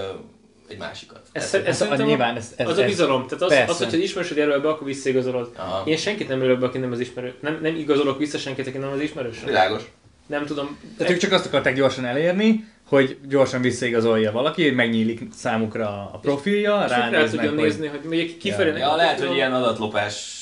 egy 0.67 0.77
másikat? 0.77 1.21
Ez, 1.31 1.53
ez, 1.53 1.65
ez, 1.65 1.81
ez, 1.81 1.99
nyilván, 1.99 2.35
ez, 2.35 2.53
ez, 2.55 2.67
az 2.67 2.77
a 2.77 2.85
bizalom. 2.85 3.27
Tehát 3.27 3.43
az, 3.43 3.69
az 3.69 3.77
hogyha 3.77 3.97
ismerősöd 3.97 4.37
jelöl 4.37 4.59
be, 4.59 4.69
akkor 4.69 4.87
visszaigazolod. 4.87 5.51
Aha. 5.55 5.83
Én 5.85 5.97
senkit 5.97 6.27
nem 6.27 6.41
jelöl 6.41 6.57
be, 6.57 6.65
aki 6.65 6.77
nem 6.77 6.91
az 6.91 6.99
ismerő. 6.99 7.33
Nem, 7.39 7.59
nem 7.61 7.75
igazolok 7.75 8.17
vissza 8.17 8.37
senkit, 8.37 8.67
aki 8.67 8.77
nem 8.77 8.91
az 8.91 8.99
ismerős. 8.99 9.43
Világos. 9.45 9.83
Nem 10.27 10.45
tudom. 10.45 10.77
Tehát 10.97 11.13
ők 11.13 11.19
csak 11.19 11.31
azt 11.31 11.45
akarták 11.45 11.75
gyorsan 11.75 12.05
elérni, 12.05 12.65
hogy 12.87 13.17
gyorsan 13.27 13.61
visszaigazolja 13.61 14.31
valaki, 14.31 14.63
hogy 14.63 14.75
megnyílik 14.75 15.21
számukra 15.33 15.87
a 16.13 16.19
profilja, 16.21 16.87
ránéznek, 16.87 17.49
hogy... 17.49 17.55
nézni, 17.55 17.87
hogy 17.87 18.03
még 18.03 18.37
kifelé... 18.37 18.69
Ja, 18.69 18.77
ja 18.77 18.95
lehet, 18.95 19.19
hogy 19.19 19.35
ilyen 19.35 19.53
adatlopás 19.53 20.34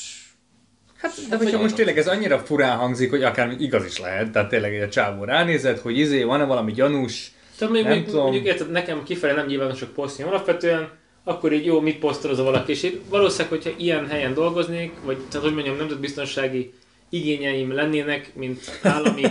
Hát, 1.03 1.11
de 1.29 1.37
hogyha 1.37 1.61
most 1.61 1.75
tényleg 1.75 1.97
ez 1.97 2.07
annyira 2.07 2.39
furán 2.39 2.77
hangzik, 2.77 3.09
hogy 3.09 3.23
akár 3.23 3.55
igaz 3.59 3.85
is 3.85 3.99
lehet, 3.99 4.31
tehát 4.31 4.49
tényleg 4.49 4.75
egy 4.75 4.89
csávó 4.89 5.23
ránézett, 5.23 5.79
hogy 5.79 5.97
izé, 5.97 6.23
van-e 6.23 6.43
valami 6.43 6.71
gyanús, 6.71 7.31
tehát 7.57 7.73
még, 7.73 7.85
még, 7.85 8.11
mondjuk 8.13 8.45
érted, 8.45 8.71
nekem 8.71 9.03
kifelé 9.03 9.33
nem 9.33 9.45
nyilvánosak 9.45 9.93
posztjai 9.93 10.27
alapvetően, 10.27 10.89
akkor 11.23 11.53
így 11.53 11.65
jó, 11.65 11.79
mit 11.79 11.99
posztol 11.99 12.31
az 12.31 12.39
a 12.39 12.43
valaki, 12.43 12.71
és 12.71 12.95
valószínűleg, 13.09 13.49
hogyha 13.49 13.69
ilyen 13.77 14.07
helyen 14.07 14.33
dolgoznék, 14.33 14.91
vagy 15.03 15.17
tehát 15.17 15.45
hogy 15.45 15.55
mondjam, 15.55 15.77
nemzetbiztonsági 15.77 16.73
igényeim 17.13 17.73
lennének, 17.73 18.31
mint 18.35 18.79
állami, 18.81 19.21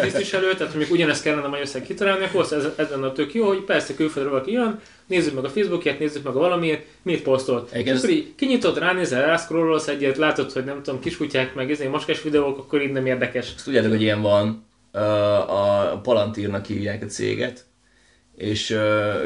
tisztviselő, 0.00 0.54
tehát 0.54 0.74
még 0.74 0.90
ugyanezt 0.90 1.22
kellene 1.22 1.46
Magyarország 1.46 1.82
kitalálni, 1.82 2.24
akkor 2.24 2.46
ez, 2.50 2.64
ez 2.76 2.88
lenne 2.90 3.06
a 3.06 3.12
tök 3.12 3.34
jó, 3.34 3.46
hogy 3.46 3.58
persze 3.60 3.94
külföldről 3.94 4.32
valaki 4.32 4.52
jön, 4.52 4.80
nézzük 5.06 5.34
meg 5.34 5.44
a 5.44 5.48
Facebookját, 5.48 5.98
nézzük 5.98 6.22
meg 6.22 6.34
a 6.34 6.38
valamiért, 6.38 6.84
mit 7.02 7.22
posztolt. 7.22 7.72
És 7.72 7.90
akkor 7.90 8.10
így 8.10 8.34
kinyitott, 8.36 8.78
ránézel, 8.78 9.26
rászkrololsz 9.26 9.88
egyet, 9.88 10.16
látod, 10.16 10.52
hogy 10.52 10.64
nem 10.64 10.82
tudom, 10.82 11.00
kiskutyák, 11.00 11.54
meg 11.54 11.70
ezért 11.70 11.90
maskás 11.90 12.22
videók, 12.22 12.58
akkor 12.58 12.82
így 12.82 12.92
nem 12.92 13.06
érdekes. 13.06 13.52
Ezt 13.54 13.64
tudjátok, 13.64 13.90
hogy 13.90 14.02
ilyen 14.02 14.22
van, 14.22 14.66
a 15.48 16.00
Palantírnak 16.02 16.66
hívják 16.66 17.02
a 17.02 17.06
céget, 17.06 17.64
és 18.36 18.70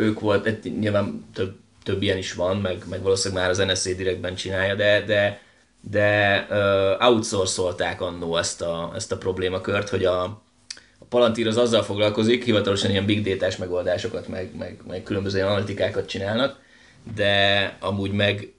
ők 0.00 0.20
volt, 0.20 0.78
nyilván 0.78 1.24
több, 1.34 1.54
több 1.82 2.02
ilyen 2.02 2.18
is 2.18 2.32
van, 2.32 2.56
meg, 2.56 2.82
meg 2.90 3.02
valószínűleg 3.02 3.42
már 3.42 3.50
az 3.50 3.58
NSZ 3.58 3.96
direktben 3.96 4.34
csinálja, 4.34 4.74
de, 4.74 5.04
de 5.06 5.40
de 5.80 6.46
uh, 6.50 7.06
outsourcolták 7.08 8.00
annó 8.00 8.36
ezt 8.36 8.62
a, 8.62 8.92
ezt 8.94 9.12
a 9.12 9.18
problémakört, 9.18 9.88
hogy 9.88 10.04
a, 10.04 10.22
a 10.98 11.04
Palantir 11.08 11.46
az 11.46 11.56
azzal 11.56 11.82
foglalkozik, 11.82 12.44
hivatalosan 12.44 12.90
ilyen 12.90 13.06
big 13.06 13.38
data 13.38 13.54
megoldásokat, 13.58 14.28
meg, 14.28 14.56
meg, 14.58 14.80
meg 14.86 15.02
különböző 15.02 15.44
analitikákat 15.44 16.08
csinálnak, 16.08 16.60
de 17.14 17.76
amúgy 17.80 18.12
meg 18.12 18.52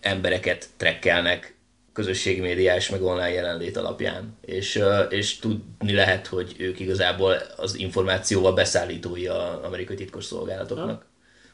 embereket 0.00 0.68
trekkelnek 0.76 1.56
közösségi 1.92 2.40
médiás 2.40 2.90
meg 2.90 3.02
online 3.02 3.30
jelenlét 3.30 3.76
alapján, 3.76 4.36
és, 4.40 4.82
és 5.08 5.38
tudni 5.38 5.92
lehet, 5.92 6.26
hogy 6.26 6.54
ők 6.58 6.80
igazából 6.80 7.36
az 7.56 7.78
információval 7.78 8.52
beszállítói 8.52 9.26
az 9.26 9.62
amerikai 9.62 9.96
titkos 9.96 10.24
szolgálatoknak 10.24 11.07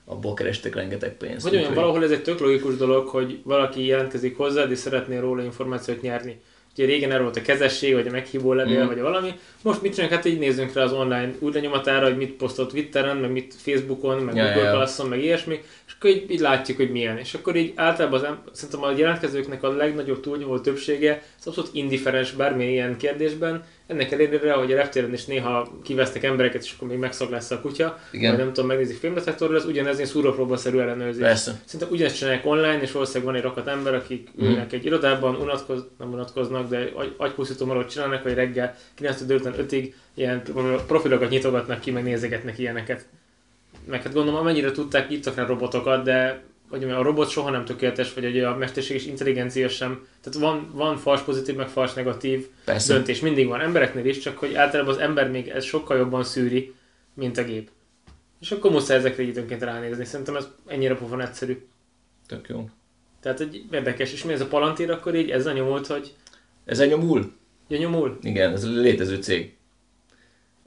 abból 0.05 0.35
kerestek 0.35 0.75
rengeteg 0.75 1.17
pénzt. 1.17 1.49
Hogy 1.49 1.57
olyan, 1.57 1.75
valahol 1.75 2.05
ez 2.05 2.11
egy 2.11 2.23
tök 2.23 2.41
logikus 2.41 2.77
dolog, 2.77 3.07
hogy 3.07 3.39
valaki 3.43 3.87
jelentkezik 3.87 4.37
hozzá, 4.37 4.65
és 4.65 4.79
szeretné 4.79 5.19
róla 5.19 5.43
információt 5.43 6.01
nyerni. 6.03 6.41
Ugye 6.77 6.87
régen 6.87 7.11
erről 7.11 7.23
volt 7.23 7.37
a 7.37 7.43
kezesség, 7.43 7.95
vagy 7.95 8.07
a 8.07 8.11
meghívó 8.11 8.53
levél, 8.53 8.83
Mm. 8.85 8.87
vagy 8.87 9.01
valami. 9.01 9.33
Most 9.63 9.83
mit 9.83 9.93
csinálunk? 9.95 10.17
Hát 10.17 10.25
így 10.25 10.39
nézzünk 10.39 10.73
rá 10.73 10.83
az 10.83 10.93
online 10.93 11.35
úgy 11.39 11.55
lenyomatára, 11.55 12.07
hogy 12.07 12.17
mit 12.17 12.33
posztolt 12.33 12.69
Twitteren, 12.71 13.17
meg 13.17 13.31
mit 13.31 13.55
Facebookon, 13.59 14.23
meg 14.23 14.35
Ja, 14.37 14.53
Google. 14.53 14.71
Plus-on, 14.71 15.09
meg 15.09 15.23
ilyesmi, 15.23 15.61
és 15.87 15.93
akkor 15.99 16.11
így, 16.11 16.31
így 16.31 16.41
látjuk, 16.41 16.77
hogy 16.77 16.91
milyen. 16.91 17.19
És 17.19 17.35
akkor 17.35 17.57
így 17.57 17.73
általában 17.75 18.19
az, 18.19 18.27
em- 18.27 18.49
szerintem 18.53 18.83
a 18.83 18.93
jelentkezőknek 18.97 19.63
a 19.63 19.69
legnagyobb 19.73 20.21
túlnyomó 20.21 20.59
többsége 20.59 21.23
az 21.39 21.47
abszolút 21.47 21.71
indiferens 21.75 22.33
bármilyen 22.33 22.73
ilyen 22.73 22.97
kérdésben. 22.97 23.65
Ennek 23.87 24.13
ellenére, 24.13 24.53
hogy 24.53 24.73
a 24.73 24.77
reptéren 24.77 25.13
is 25.13 25.25
néha 25.25 25.69
kivesznek 25.83 26.23
embereket, 26.23 26.63
és 26.63 26.73
akkor 26.77 26.89
még 26.89 26.99
megszag 26.99 27.31
lesz 27.31 27.51
a 27.51 27.61
kutya, 27.61 27.99
Igen. 28.11 28.31
vagy 28.31 28.45
nem 28.45 28.53
tudom, 28.53 28.69
megnézik 28.69 28.97
filmdetektorról, 28.97 29.57
ez 29.57 29.65
ugyanez 29.65 29.97
ilyen 29.97 30.09
szúrópróbaszerű 30.09 30.79
ellenőrzés. 30.79 31.23
Persze. 31.23 31.61
Szinte 31.65 31.87
ugyanezt 31.91 32.17
csinálják 32.17 32.47
online, 32.47 32.81
és 32.81 32.93
valószínűleg 32.93 33.27
van 33.27 33.35
egy 33.35 33.43
rakat 33.43 33.67
ember, 33.67 33.95
akik 33.95 34.29
Mhm. 34.35 34.47
ülnek 34.47 34.73
egy 34.73 34.85
irodában, 34.85 35.35
unatkoz, 35.35 35.87
nem 35.99 36.13
unatkoznak, 36.13 36.69
de 36.69 36.91
agy, 36.95 37.15
agypusztító 37.17 37.67
marot 37.67 37.91
csinálnak, 37.91 38.23
hogy 38.23 38.35
reggel 38.35 38.77
9 38.95 39.23
délután 39.23 39.55
5-ig 39.59 39.93
ilyen 40.15 40.43
profilokat 40.87 41.31
nyitogatnak 41.31 41.81
ki, 41.81 41.91
meg 41.91 42.03
nézegetnek 42.03 42.59
ilyeneket. 42.59 43.07
Meg 43.87 44.03
hát 44.03 44.13
gondolom, 44.13 44.41
amennyire 44.41 44.71
tudták, 44.71 45.11
írtak 45.11 45.35
rá 45.35 45.47
robotokat, 45.47 46.05
de 46.05 46.43
hogy 46.69 46.85
a 46.85 47.03
robot 47.03 47.29
soha 47.29 47.51
nem 47.51 47.65
tökéletes, 47.65 48.15
vagy 48.15 48.25
hogy 48.25 48.41
a 48.41 48.57
mesterséges 48.57 49.07
intelligencia 49.07 49.69
sem. 49.69 50.07
Tehát 50.21 50.39
van, 50.41 50.71
van 50.73 50.97
fals 50.97 51.21
pozitív, 51.21 51.55
meg 51.55 51.69
fals 51.69 51.93
negatív 51.93 52.47
Persze. 52.65 52.95
döntés. 52.95 53.21
Mindig 53.21 53.47
van 53.47 53.61
embereknél 53.61 54.07
is, 54.07 54.19
csak 54.19 54.39
hogy 54.39 54.55
általában 54.55 54.95
az 54.95 55.01
ember 55.01 55.31
még 55.31 55.49
ez 55.49 55.65
sokkal 55.65 55.97
jobban 55.97 56.25
szűri, 56.25 56.75
mint 57.15 57.39
a 57.39 57.45
gép. 57.45 57.71
És 58.41 58.51
akkor 58.51 58.71
muszáj 58.71 58.97
ezekre 58.97 59.23
időnként 59.23 59.63
ránézni. 59.63 60.05
Szerintem 60.05 60.37
ez 60.37 60.49
ennyire 60.67 60.95
pofon 60.97 61.21
egyszerű. 61.21 61.67
Tök 62.27 62.49
jó. 62.49 62.69
Tehát 63.21 63.41
egy 63.41 63.65
érdekes, 63.71 64.13
és 64.13 64.25
mi 64.25 64.33
ez 64.33 64.41
a 64.41 64.47
palantír, 64.47 64.91
akkor 64.91 65.15
így 65.15 65.31
ez 65.31 65.47
a 65.47 65.53
nyomult, 65.53 65.87
hogy 65.87 66.15
Ez 66.65 66.81
egy 66.81 66.89
nyomul? 66.89 67.33
ja, 67.69 67.79
nyomul. 67.79 68.19
Igen, 68.23 68.53
ez 68.53 68.65
egy 68.65 68.71
létező 68.71 69.17
cég. 69.17 69.57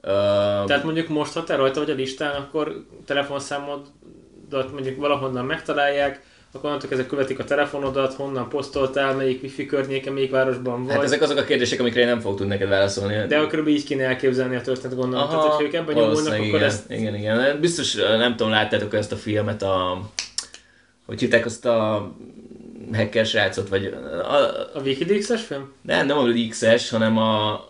Uh, 0.02 0.64
Tehát 0.64 0.84
mondjuk 0.84 1.08
most, 1.08 1.32
ha 1.32 1.44
te 1.44 1.56
rajta 1.56 1.80
vagy 1.80 1.90
a 1.90 1.94
listán, 1.94 2.34
akkor 2.42 2.86
telefonszámodat 4.48 4.72
mondjuk 4.72 4.96
valahonnan 4.96 5.44
megtalálják, 5.44 6.20
akkor 6.52 6.64
onnantól 6.64 6.90
ezek 6.92 7.06
követik 7.06 7.38
a 7.38 7.44
telefonodat, 7.44 8.14
honnan 8.14 8.48
posztoltál, 8.48 9.14
melyik 9.14 9.42
wifi 9.42 9.66
környéken, 9.66 10.12
melyik 10.12 10.30
városban 10.30 10.84
vagy. 10.84 10.94
hát 10.94 11.04
ezek 11.04 11.22
azok 11.22 11.38
a 11.38 11.44
kérdések, 11.44 11.80
amikre 11.80 12.00
én 12.00 12.06
nem 12.06 12.20
fogok 12.20 12.36
tudni 12.36 12.52
neked 12.52 12.68
válaszolni. 12.68 13.26
De 13.26 13.38
akkor 13.38 13.68
így 13.68 13.84
kéne 13.84 14.04
elképzelni 14.04 14.56
a 14.56 14.60
történet 14.60 14.96
gondolom. 14.96 15.28
Tehát, 15.28 15.44
hogyha 15.44 15.62
ők 15.62 15.72
ebben 15.72 15.94
nyomulnak, 15.94 16.32
akkor 16.32 16.44
igen, 16.44 16.62
ezt 16.62 16.90
igen, 16.90 17.14
igen. 17.14 17.60
Biztos, 17.60 17.94
nem 17.94 18.36
tudom, 18.36 18.52
láttátok 18.52 18.94
ezt 18.94 19.12
a 19.12 19.16
filmet, 19.16 19.62
a... 19.62 20.00
Hogy 21.06 21.20
hívták 21.20 21.44
azt 21.44 21.66
a 21.66 22.10
hacker 22.92 23.26
srácot, 23.26 23.68
vagy... 23.68 23.84
A, 24.22 24.34
a 24.74 24.80
Wikileaks-es 24.84 25.42
film? 25.42 25.72
nem, 25.82 26.06
nem 26.06 26.18
a 26.18 26.26
Leaks-es, 26.26 26.90
hanem 26.90 27.18
a... 27.18 27.64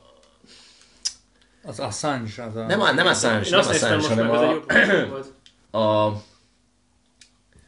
Az 1.63 1.81
Assange, 1.81 2.45
az 2.49 2.57
a... 2.57 2.67
Nem 2.67 2.81
a, 2.81 2.93
nem 2.93 3.07
a 3.07 3.11
Assange, 3.11 3.47
Én 3.47 3.51
nem 3.51 3.61
Assange, 3.61 4.09
hanem 4.09 4.31
a, 4.31 4.63
a, 5.79 6.13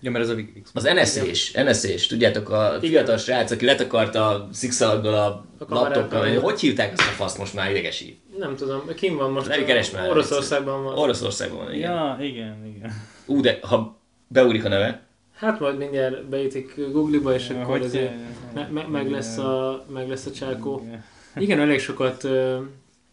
Ja, 0.00 0.10
mert 0.10 0.24
ez 0.24 0.30
a 0.30 0.34
Wikileaks. 0.34 0.70
az 0.74 0.82
NSZ-s, 0.82 1.52
NSZ-s, 1.52 2.06
tudjátok, 2.06 2.50
a 2.50 2.76
fiatal 2.80 3.16
srác, 3.16 3.50
aki 3.50 3.64
letakarta 3.64 4.28
a 4.28 4.48
szikszalaggal 4.52 5.14
a, 5.14 5.44
A 5.74 6.26
igen. 6.26 6.40
hogy 6.40 6.60
hívták 6.60 6.92
azt 6.92 7.08
a 7.08 7.12
faszt 7.12 7.38
most 7.38 7.54
már 7.54 7.70
idegesít? 7.70 8.18
Nem 8.38 8.56
tudom, 8.56 8.82
kim 8.94 9.16
van 9.16 9.30
most? 9.30 9.48
Ne 9.48 9.64
keresd 9.64 9.92
már. 9.94 10.10
Oroszországban 10.10 10.84
van. 10.84 10.98
Oroszországban 10.98 11.64
van, 11.64 11.74
igen. 11.74 11.90
Ja, 11.92 12.16
igen, 12.20 12.66
igen. 12.76 12.92
Ú, 13.26 13.40
de 13.40 13.58
ha 13.62 13.98
beugrik 14.28 14.64
a 14.64 14.68
neve, 14.68 15.02
Hát 15.36 15.60
majd 15.60 15.76
mindjárt 15.78 16.24
beítik 16.28 16.74
Google-ba, 16.92 17.34
és 17.34 17.48
akkor 17.48 17.64
Hogy 17.64 17.84
azért 17.84 18.12
me- 18.54 18.70
me- 18.72 18.88
meg, 18.88 19.10
lesz 19.10 19.36
a, 19.36 19.84
meg 19.92 20.08
lesz 20.08 20.26
a 20.26 20.30
csákó. 20.30 20.82
Igen. 20.86 21.04
Igen, 21.36 21.60
elég 21.60 21.80
sokat... 21.80 22.24
Uh, 22.24 22.58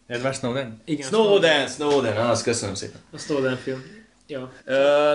Edward 0.06 0.34
Snowden? 0.36 0.80
igen, 0.84 1.06
Snowden, 1.06 1.68
Snowden, 1.68 2.16
az 2.16 2.42
köszönöm 2.42 2.74
szépen. 2.74 3.00
A 3.12 3.18
Snowden 3.18 3.56
film. 3.56 3.82
Ja. 4.28 4.52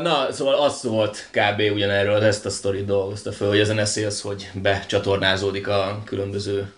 Na, 0.01 0.31
szóval 0.31 0.53
az 0.53 0.83
volt 0.83 1.29
kb. 1.31 1.73
ugyanerről, 1.73 2.23
ezt 2.23 2.45
a 2.45 2.49
sztorit 2.49 2.85
dolgozta 2.85 3.31
föl, 3.31 3.47
hogy 3.47 3.75
NSZ 3.75 3.97
az, 3.97 4.21
hogy 4.21 4.49
becsatornázódik 4.53 5.67
a 5.67 6.01
különböző 6.05 6.71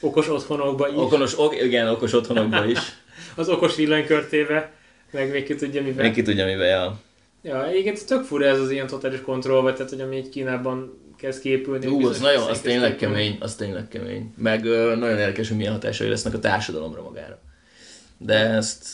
Okos 0.00 0.28
otthonokba 0.28 0.88
is. 0.88 0.94
okonos, 0.96 1.38
ok, 1.38 1.62
igen, 1.62 1.88
okos 1.88 2.12
otthonokba 2.12 2.64
is. 2.64 2.78
Az 3.36 3.48
okos 3.48 3.76
villanykörtébe. 3.76 4.72
Meg 5.10 5.30
még 5.30 5.44
ki 5.44 5.54
tudja 5.54 5.80
mivel. 5.80 5.94
Mindenki 5.94 6.22
tudja, 6.22 6.44
mivel 6.44 6.66
ja. 6.66 7.00
Ja, 7.42 7.66
egyébként 7.66 8.06
tök 8.06 8.24
fura 8.24 8.46
ez 8.46 8.60
az 8.60 8.70
ilyen 8.70 8.86
totális 8.86 9.20
kontroll, 9.20 9.60
vagy 9.60 9.74
tehát, 9.74 9.90
hogy 9.90 10.00
ami 10.00 10.16
így 10.16 10.28
Kínában 10.28 10.98
kezd 11.16 11.40
kiépülni. 11.40 11.86
Ú, 11.86 12.06
az 12.06 12.20
nagyon, 12.20 12.48
az 12.48 12.60
tényleg 12.60 12.88
kezd 12.88 12.98
kiépülni. 12.98 13.22
kemény, 13.22 13.38
az 13.40 13.54
tényleg 13.54 13.88
kemény. 13.88 14.34
Meg 14.36 14.64
ö, 14.64 14.94
nagyon 14.96 15.18
érdekes, 15.18 15.48
hogy 15.48 15.56
milyen 15.56 15.72
hatásai 15.72 16.08
lesznek 16.08 16.34
a 16.34 16.38
társadalomra 16.38 17.02
magára. 17.02 17.38
De 18.18 18.34
ezt, 18.34 18.86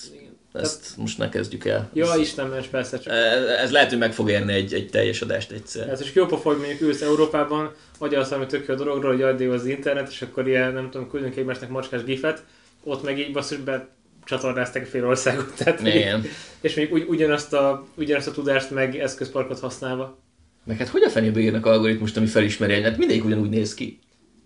ezt 0.61 0.97
most 0.97 1.19
ne 1.19 1.29
kezdjük 1.29 1.65
el. 1.65 1.91
Ja, 1.93 2.13
ez, 2.13 2.19
Istenmens, 2.19 2.67
persze 2.67 2.99
csak. 2.99 3.13
ez, 3.13 3.45
ez 3.45 3.71
lehet, 3.71 3.89
hogy 3.89 3.99
meg 3.99 4.13
fog 4.13 4.31
érni 4.31 4.53
egy, 4.53 4.75
egy 4.75 4.89
teljes 4.91 5.23
adást 5.23 5.51
egyszer. 5.51 5.89
Hát 5.89 6.01
és 6.01 6.15
jó 6.15 6.27
pofa, 6.27 6.49
hogy 6.49 6.59
mondjuk 6.59 6.81
ülsz 6.81 7.01
Európában, 7.01 7.73
agyalsz 7.99 8.29
valami 8.29 8.47
tök 8.47 8.67
jó 8.67 8.75
dologról, 8.75 9.13
hogy 9.13 9.23
addig 9.23 9.49
az 9.49 9.67
internet, 9.67 10.09
és 10.09 10.23
akkor 10.23 10.49
ilyen, 10.49 10.73
nem 10.73 10.91
tudom, 10.91 11.11
küldünk 11.11 11.37
egymásnak 11.37 11.71
macskás 11.71 12.05
gifet, 12.05 12.45
ott 12.85 13.03
meg 13.03 13.19
így 13.19 13.33
basszus 13.33 13.59
be 13.59 13.89
csatornázták 14.25 14.87
fél 14.87 15.07
országot. 15.07 15.53
Tehát, 15.59 15.81
Igen. 15.81 16.25
és 16.61 16.75
még 16.75 16.93
ugy, 16.93 17.05
ugyanazt, 17.09 17.53
a, 17.53 17.87
ugyanazt 17.95 18.29
a 18.29 18.33
tudást 18.33 18.71
meg 18.71 18.99
eszközparkot 18.99 19.61
használva. 19.61 20.19
Meg 20.65 20.77
hát 20.77 20.89
hogy 20.89 21.03
a 21.03 21.11
fenébe 21.11 21.41
írnak 21.41 21.67
algoritmust, 21.67 22.17
ami 22.17 22.27
felismeri, 22.27 22.83
hát 22.83 22.99
mindegyik 22.99 23.25
ugyanúgy 23.25 23.49
néz 23.49 23.75
ki. 23.75 23.99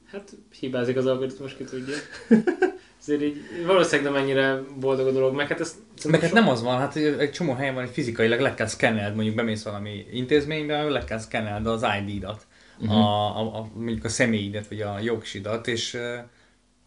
Hát 0.07 0.31
hibázik 0.61 0.97
az 0.97 1.07
algoritmus, 1.07 1.55
ki 1.57 1.64
tudja. 1.64 1.95
Ezért 3.00 3.23
így 3.23 3.64
valószínűleg 3.66 4.12
nem 4.12 4.23
ennyire 4.23 4.62
boldog 4.80 5.07
a 5.07 5.11
dolog, 5.11 5.35
meg 5.35 5.49
hát 5.49 5.61
ez 5.61 5.78
Meg 6.09 6.21
hát 6.21 6.33
nem 6.33 6.49
az 6.49 6.62
van, 6.62 6.78
hát 6.78 6.97
egy 6.97 7.33
csomó 7.33 7.52
helyen 7.52 7.75
van, 7.75 7.85
hogy 7.85 7.92
fizikailag 7.92 8.40
le 8.40 8.54
kell 8.54 8.66
szkenneld, 8.66 9.14
mondjuk 9.14 9.37
bemész 9.37 9.62
valami 9.62 10.07
intézménybe, 10.12 10.83
le 10.83 11.04
kell 11.04 11.19
szkenneld 11.19 11.66
az 11.66 11.87
ID-dat, 12.00 12.47
uh-huh. 12.78 12.97
a, 12.97 13.38
a, 13.38 13.59
a, 13.59 13.71
mondjuk 13.75 14.04
a 14.04 14.09
személyidet, 14.09 14.69
vagy 14.69 14.80
a 14.80 14.99
jogsidat, 14.99 15.66
és 15.66 15.95
eh, 15.95 16.25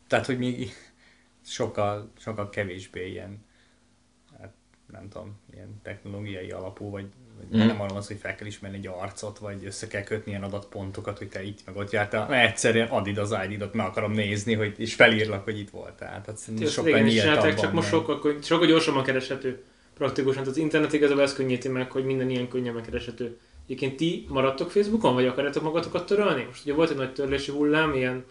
tehát, 0.08 0.26
hogy 0.26 0.38
még 0.38 0.74
sokkal, 1.46 2.12
sokkal 2.18 2.50
kevésbé 2.50 3.10
ilyen, 3.10 3.46
hát 4.40 4.54
nem 4.92 5.10
tudom, 5.10 5.40
ilyen 5.54 5.80
technológiai 5.84 6.52
alapú, 6.52 6.90
vagy, 6.90 7.06
vagy 7.38 7.60
Mhm. 7.60 7.68
nem 7.68 7.82
arról 7.82 7.98
az, 7.98 8.08
hogy 8.08 8.18
fel 8.22 8.36
kell 8.36 8.48
ismerni 8.48 8.78
egy 8.78 8.88
arcot, 8.88 9.38
vagy 9.38 9.66
össze 9.66 9.88
kell 9.88 10.04
kötni 10.04 10.32
ilyen 10.32 10.44
adatpontokat, 10.44 11.18
hogy 11.18 11.28
te 11.30 11.44
itt 11.44 11.60
meg 11.66 11.76
ott 11.76 11.92
jártál, 11.92 12.28
mert 12.30 12.50
egyszerűen 12.50 12.88
adid 12.88 13.18
az 13.18 13.36
ID-dat, 13.50 13.74
meg 13.74 13.86
akarom 13.86 14.12
nézni, 14.12 14.54
hogy, 14.54 14.74
és 14.78 14.94
felírlak, 14.94 15.44
hogy 15.44 15.60
itt 15.60 15.70
voltál. 15.70 16.22
Tehát 16.22 16.38
szerintem 16.38 16.66
Ezt 16.66 16.74
sokkal 16.76 16.92
régen 16.92 17.08
is 17.08 17.14
csinálták, 17.20 17.44
nyíltabban 17.44 17.64
csak 17.64 17.74
most 17.74 17.92
meg. 17.92 18.02
sokkal, 18.02 18.38
sokkal 18.42 18.68
gyorsabban 18.68 19.04
kereshető. 19.04 19.64
Praktikusan. 19.94 20.42
Tehát 20.44 20.56
az 20.58 20.58
internet 20.64 20.94
igazából 20.94 21.24
ezt 21.24 21.36
könnyíti 21.36 21.68
meg, 21.68 21.92
hogy 21.92 22.06
minden 22.06 22.30
ilyen 22.30 22.48
könnyen 22.48 22.74
megkereshető. 22.74 23.38
Egyébként 23.66 23.96
ti 23.96 24.26
maradtok 24.30 24.72
Facebookon, 24.72 25.14
vagy 25.14 25.26
akarjátok 25.26 25.64
magatokat 25.64 26.06
törölni? 26.06 26.44
Most 26.44 26.64
ugye 26.66 26.74
volt 26.74 26.90
egy 26.90 26.98
nagy 26.98 27.14
törlési 27.14 27.52
hullám, 27.52 27.94
ilyen 27.94 28.24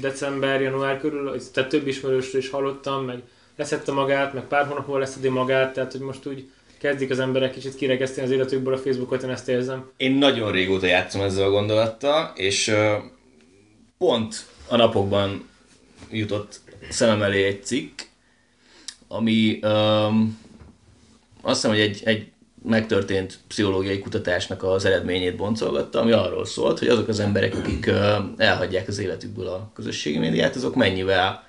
december, 0.00 0.60
január 0.60 1.00
körül, 1.00 1.36
tehát 1.52 1.70
több 1.70 1.86
ismerősről 1.86 2.40
is 2.40 2.50
hallottam, 2.50 3.04
meg 3.04 3.22
leszette 3.56 3.92
magát, 3.92 4.34
meg 4.34 4.44
pár 4.44 4.66
hónap 4.66 4.86
múlva 4.86 4.98
leszedi 5.00 5.28
magát, 5.28 5.72
tehát 5.72 5.92
hogy 5.92 6.00
most 6.00 6.26
úgy 6.26 6.50
kezdik 6.78 7.10
az 7.10 7.18
emberek 7.18 7.52
kicsit 7.52 7.74
kiregeszteni 7.74 8.26
az 8.26 8.32
életükből 8.32 8.74
a 8.74 8.78
Facebookot, 8.78 9.22
én 9.22 9.30
ezt 9.30 9.48
érzem. 9.48 9.90
Én 9.96 10.12
nagyon 10.12 10.52
régóta 10.52 10.86
játszom 10.86 11.20
ezzel 11.20 11.46
a 11.46 11.50
gondolattal, 11.50 12.32
és 12.34 12.74
pont 13.98 14.46
a 14.68 14.76
napokban 14.76 15.48
jutott 16.10 16.60
szemem 16.90 17.22
elé 17.22 17.44
egy 17.44 17.64
cikk, 17.64 18.00
ami 19.08 19.58
um, 19.62 20.38
azt 21.42 21.54
hiszem, 21.54 21.70
hogy 21.70 21.80
egy, 21.80 22.00
egy 22.04 22.26
megtörtént 22.62 23.38
pszichológiai 23.48 23.98
kutatásnak 23.98 24.62
az 24.62 24.84
eredményét 24.84 25.36
boncolgatta, 25.36 26.00
ami 26.00 26.12
arról 26.12 26.44
szólt, 26.44 26.78
hogy 26.78 26.88
azok 26.88 27.08
az 27.08 27.20
emberek, 27.20 27.54
akik 27.54 27.90
elhagyják 28.36 28.88
az 28.88 28.98
életükből 28.98 29.46
a 29.46 29.70
közösségi 29.74 30.18
médiát, 30.18 30.56
azok 30.56 30.74
mennyivel 30.74 31.46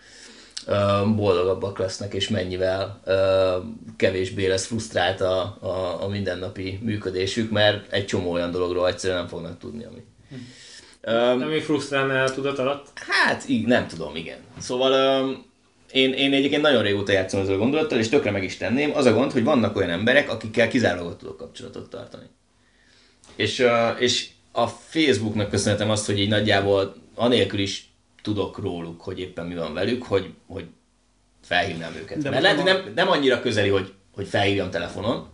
boldogabbak 1.15 1.77
lesznek, 1.77 2.13
és 2.13 2.29
mennyivel 2.29 3.01
kevésbé 3.97 4.47
lesz 4.47 4.65
frusztrált 4.65 5.21
a, 5.21 5.57
a, 5.59 6.03
a 6.03 6.07
mindennapi 6.07 6.79
működésük, 6.81 7.51
mert 7.51 7.93
egy 7.93 8.05
csomó 8.05 8.31
olyan 8.31 8.51
dologról 8.51 8.87
egyszerűen 8.87 9.19
nem 9.19 9.27
fognak 9.27 9.59
tudni, 9.59 9.83
ami. 9.83 10.03
Ö, 11.01 11.11
Nem 11.11 11.49
még 11.49 11.63
frusztrálná 11.63 12.23
a 12.23 12.31
tudat 12.31 12.59
alatt. 12.59 12.87
Hát, 12.95 13.49
így 13.49 13.65
nem 13.65 13.87
tudom, 13.87 14.15
igen. 14.15 14.37
Szóval 14.57 15.21
um, 15.21 15.45
én, 15.91 16.13
én 16.13 16.33
egyébként 16.33 16.61
nagyon 16.61 16.83
régóta 16.83 17.11
játszom 17.11 17.41
ezzel 17.41 17.53
a 17.53 17.57
gondolattal, 17.57 17.99
és 17.99 18.09
tökre 18.09 18.31
meg 18.31 18.43
is 18.43 18.57
tenném. 18.57 18.91
Az 18.95 19.05
a 19.05 19.13
gond, 19.13 19.31
hogy 19.31 19.43
vannak 19.43 19.75
olyan 19.75 19.89
emberek, 19.89 20.31
akikkel 20.31 20.67
kizárólag 20.67 21.17
tudok 21.17 21.37
kapcsolatot 21.37 21.89
tartani. 21.89 22.25
És, 23.35 23.59
uh, 23.59 24.01
és 24.01 24.27
a 24.51 24.67
Facebooknak 24.67 25.49
köszönhetem 25.49 25.89
azt, 25.89 26.05
hogy 26.05 26.19
így 26.19 26.29
nagyjából 26.29 26.95
anélkül 27.15 27.59
is 27.59 27.88
tudok 28.33 28.57
róluk, 28.57 29.01
hogy 29.01 29.19
éppen 29.19 29.45
mi 29.45 29.55
van 29.55 29.73
velük, 29.73 30.03
hogy, 30.03 30.33
hogy 30.47 30.65
felhívnám 31.43 31.93
őket. 32.01 32.17
De 32.17 32.29
Mert 32.29 32.41
lehet, 32.41 32.63
nem 32.63 32.91
nem, 32.95 33.09
annyira 33.09 33.41
közeli, 33.41 33.69
hogy, 33.69 33.93
hogy 34.11 34.27
felhívjam 34.27 34.69
telefonon, 34.69 35.27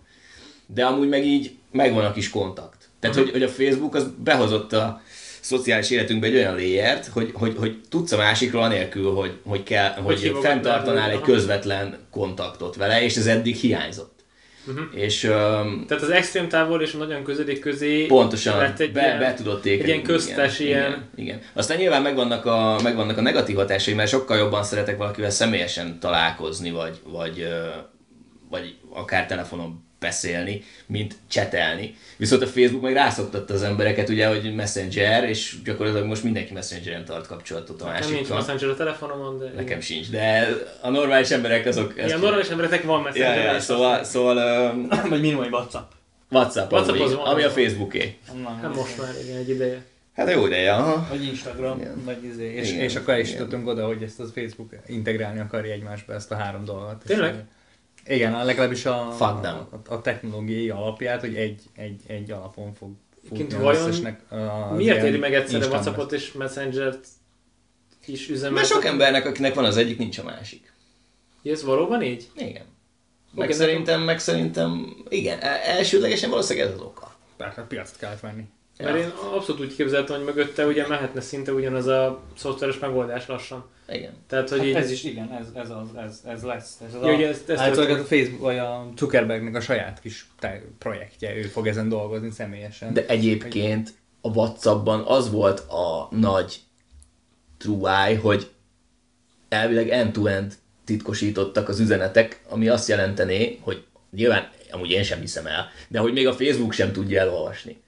de 0.66 0.86
amúgy 0.86 1.10
meg 1.10 1.26
így 1.26 1.56
megvan 1.72 2.06
a 2.06 2.12
kis 2.12 2.30
kontakt. 2.30 2.90
Tehát, 3.00 3.16
hogy, 3.16 3.32
hogy 3.32 3.44
a 3.44 3.50
Facebook 3.50 3.96
az 3.96 4.08
behozott 4.24 4.74
a 4.74 5.02
szociális 5.40 5.90
életünkbe 5.90 6.28
egy 6.28 6.36
olyan 6.36 6.56
léjert, 6.56 7.08
hogy, 7.08 7.32
hogy, 7.34 7.56
hogy 7.58 7.82
tudsz 7.90 8.12
a 8.12 8.18
másikról 8.18 8.64
anélkül, 8.64 9.14
hogy, 9.14 9.40
hogy, 9.46 9.64
kell, 9.64 9.92
hogy, 9.92 10.22
hogy 10.32 10.38
fenntartanál 10.42 11.10
egy 11.10 11.22
közvetlen 11.22 11.98
kontaktot 12.12 12.76
vele, 12.76 13.04
és 13.04 13.16
ez 13.16 13.28
eddig 13.28 13.56
hiányzott. 13.56 14.15
Mhm. 14.68 14.82
És 14.92 15.24
um, 15.24 15.86
Tehát 15.88 16.04
az 16.04 16.10
extrém 16.10 16.48
távol 16.50 16.82
és 16.82 16.94
a 16.94 16.98
nagyon 16.98 17.24
közeli 17.24 17.60
közé 17.60 18.06
pontosan 18.06 18.58
lett 18.58 18.80
egy 18.80 18.92
be, 18.92 19.02
ilyen- 19.02 19.20
be 19.20 19.34
tudott 19.34 19.66
egy 19.66 19.88
ilyen 19.88 20.04
köztes 20.04 20.60
igen, 20.60 20.72
ilyen- 20.78 20.92
Igen, 20.92 21.10
igen. 21.16 21.42
Aztán 21.54 21.78
nyilván 21.78 22.02
megvannak 22.02 22.46
a, 22.46 22.80
megvannak 22.84 23.18
a 23.18 23.22
negatív 23.22 23.56
hatásai, 23.56 23.94
mert 23.94 24.10
sokkal 24.10 24.38
jobban 24.38 24.64
szeretek 24.64 24.98
valakivel 24.98 25.30
személyesen 25.30 26.00
találkozni, 26.00 26.72
vagy, 26.72 27.00
vagy, 27.04 27.48
vagy 28.50 28.76
akár 28.90 29.26
telefonon 29.26 29.85
beszélni, 30.00 30.64
mint 30.86 31.16
csetelni. 31.28 31.96
Viszont 32.18 32.42
a 32.42 32.48
Facebook 32.48 32.82
meg 32.82 32.94
rászoktatta 32.94 33.54
az 33.54 33.64
embereket, 33.64 34.10
ugye, 34.10 34.28
hogy 34.28 34.56
Messenger, 34.56 35.30
és 35.30 35.56
gyakorlatilag 35.64 36.08
most 36.08 36.24
mindenki 36.24 36.54
Messengeren 36.54 37.06
tart 37.06 37.28
kapcsolatot 37.28 37.82
a 37.82 37.86
Nekem 37.86 38.00
nincs 38.00 38.12
másikkal. 38.14 38.38
Messenger 38.38 38.70
a 38.70 38.76
telefonomon, 38.76 39.40
de... 39.40 39.52
Nekem 39.56 39.80
sincs, 39.80 40.10
de 40.10 40.48
a 40.82 40.90
normális 40.90 41.30
emberek 41.30 41.66
azok... 41.66 41.94
Igen, 41.98 42.20
normális 42.20 42.48
embereknek 42.48 42.84
van 42.84 42.98
Ja, 42.98 43.04
Messenger. 43.04 43.46
ja, 43.46 43.56
és 43.56 43.64
szóval, 43.64 44.04
szóval 44.04 44.72
um, 44.72 44.88
Vagy 45.10 45.22
minimum 45.22 45.52
WhatsApp. 45.52 45.92
WhatsApp, 46.32 46.72
WhatsApp 46.72 46.96
az, 46.96 47.02
az 47.02 47.12
az 47.12 47.16
van, 47.16 47.26
ami 47.26 47.44
a. 47.44 47.50
Facebooké. 47.50 48.18
Hát 48.62 48.76
most 48.76 48.98
már 48.98 49.14
igen, 49.24 49.38
egy 49.38 49.50
ideje. 49.50 49.82
Hát 50.16 50.32
jó 50.32 50.46
ideje, 50.46 50.74
aha. 50.74 51.08
Vagy 51.10 51.24
Instagram, 51.24 51.80
Igen. 51.80 52.02
vagy 52.06 52.24
izé. 52.24 52.54
És, 52.54 52.72
Igen, 52.72 52.84
és 52.84 52.96
akkor 52.96 53.14
el 53.14 53.20
is 53.20 53.32
jutottunk 53.32 53.68
oda, 53.68 53.86
hogy 53.86 54.04
ezt 54.04 54.20
a 54.20 54.26
Facebook 54.34 54.70
integrálni 54.86 55.40
akarja 55.40 55.74
egymásba 55.74 56.14
ezt 56.14 56.32
a 56.32 56.36
három 56.36 56.66
dolgot. 56.66 57.02
És, 57.04 57.10
Tényleg? 57.10 57.34
ö, 57.34 57.38
Igen, 58.08 58.34
a- 58.34 58.44
legalábbis 58.44 58.86
a, 58.86 59.12
Fuck 59.12 59.42
them. 59.42 59.68
a, 59.88 59.94
a 59.94 60.02
technológiai 60.02 60.70
alapját, 60.70 61.20
hogy 61.22 61.36
egy, 61.36 61.62
egy, 61.76 62.02
egy 62.08 62.32
alapon 62.32 62.74
fog 62.74 62.92
futni 63.22 63.38
Kint 63.38 63.54
az 63.54 63.60
vajon 63.62 64.76
Miért 64.76 65.04
éri 65.04 65.18
meg 65.18 65.34
egyszerre 65.34 65.68
Whatsappot 65.68 66.12
és 66.12 66.32
Messengert 66.32 67.08
is 68.06 68.30
üzemeltetni? 68.30 68.56
Mert 68.56 68.68
sok 68.68 68.86
embernek, 68.86 69.26
akinek 69.26 69.54
van 69.54 69.66
az 69.66 69.78
egyik, 69.78 69.98
nincs 69.98 70.18
a 70.18 70.24
másik. 70.24 70.74
Ez 71.44 71.64
valóban 71.64 72.02
így? 72.02 72.30
Igen. 72.36 72.66
Meg 73.32 73.48
Oké, 73.48 73.58
szerintem, 73.58 74.02
meg 74.02 74.20
szerintem, 74.20 74.96
igen, 75.10 75.40
e- 75.40 75.62
elsődlegesen 75.66 76.30
valószínűleg 76.30 76.68
ez 76.68 76.74
az 76.74 76.82
oka. 76.82 77.16
Persze, 77.38 77.62
piacot 77.62 77.98
kellett 77.98 78.20
venni. 78.20 78.44
Mert 78.78 78.98
én 78.98 79.12
abszolút 79.34 79.62
úgy 79.62 79.76
képzeltem, 79.76 80.16
hogy 80.16 80.26
mögötte 80.26 80.66
ugye 80.66 80.88
mehetne 80.88 81.22
szinte 81.22 81.54
ugyanaz 81.54 81.86
a 81.88 82.22
szoftveres 82.38 82.80
megoldás 82.80 83.28
lassan. 83.28 83.66
Igen. 83.90 84.12
Tehát, 84.28 84.50
hogy 84.50 84.58
Hát 84.60 84.68
így... 84.68 84.74
ez 84.76 84.92
is 84.92 85.04
igen, 85.04 85.32
ez, 85.32 85.48
ez, 85.54 85.70
az, 85.70 85.96
ez, 85.98 86.22
ez 86.26 86.44
lesz. 86.44 86.78
Ez 86.88 86.94
az 86.94 87.02
Ja, 87.02 87.08
a, 87.12 87.16
ugye 87.16 87.28
ezt- 87.28 87.50
ezt 87.50 87.64
történik. 87.74 87.98
a 88.04 88.06
Facebook, 88.06 88.42
vagy 88.42 88.58
a 88.58 88.88
Zuckerbergnek 88.98 89.56
a 89.56 89.62
saját 89.62 90.00
kis 90.00 90.28
projektje, 90.78 91.36
ő 91.36 91.42
fog 91.42 91.68
ezen 91.68 91.90
dolgozni 91.90 92.30
személyesen. 92.32 92.94
De 92.94 93.06
egyébként 93.06 93.94
a 94.22 94.30
Whatsappban 94.30 95.04
az 95.08 95.32
volt 95.32 95.60
a 95.60 96.08
nagy 96.12 96.60
eye, 97.84 98.18
hogy 98.20 98.50
elvileg 99.50 99.90
end-to-end 99.90 100.54
titkosítottak 100.86 101.70
az 101.70 101.80
üzenetek, 101.80 102.42
ami 102.50 102.68
azt 102.68 102.88
jelentené, 102.88 103.60
hogy 103.62 103.84
nyilván, 104.12 104.50
amúgy 104.72 104.90
én 104.90 105.04
sem 105.04 105.20
hiszem 105.20 105.46
el, 105.46 105.68
de 105.88 106.00
hogy 106.00 106.14
még 106.14 106.28
a 106.28 106.34
Facebook 106.34 106.74
sem 106.74 106.92
tudja 106.92 107.20
elolvasni 107.22 107.84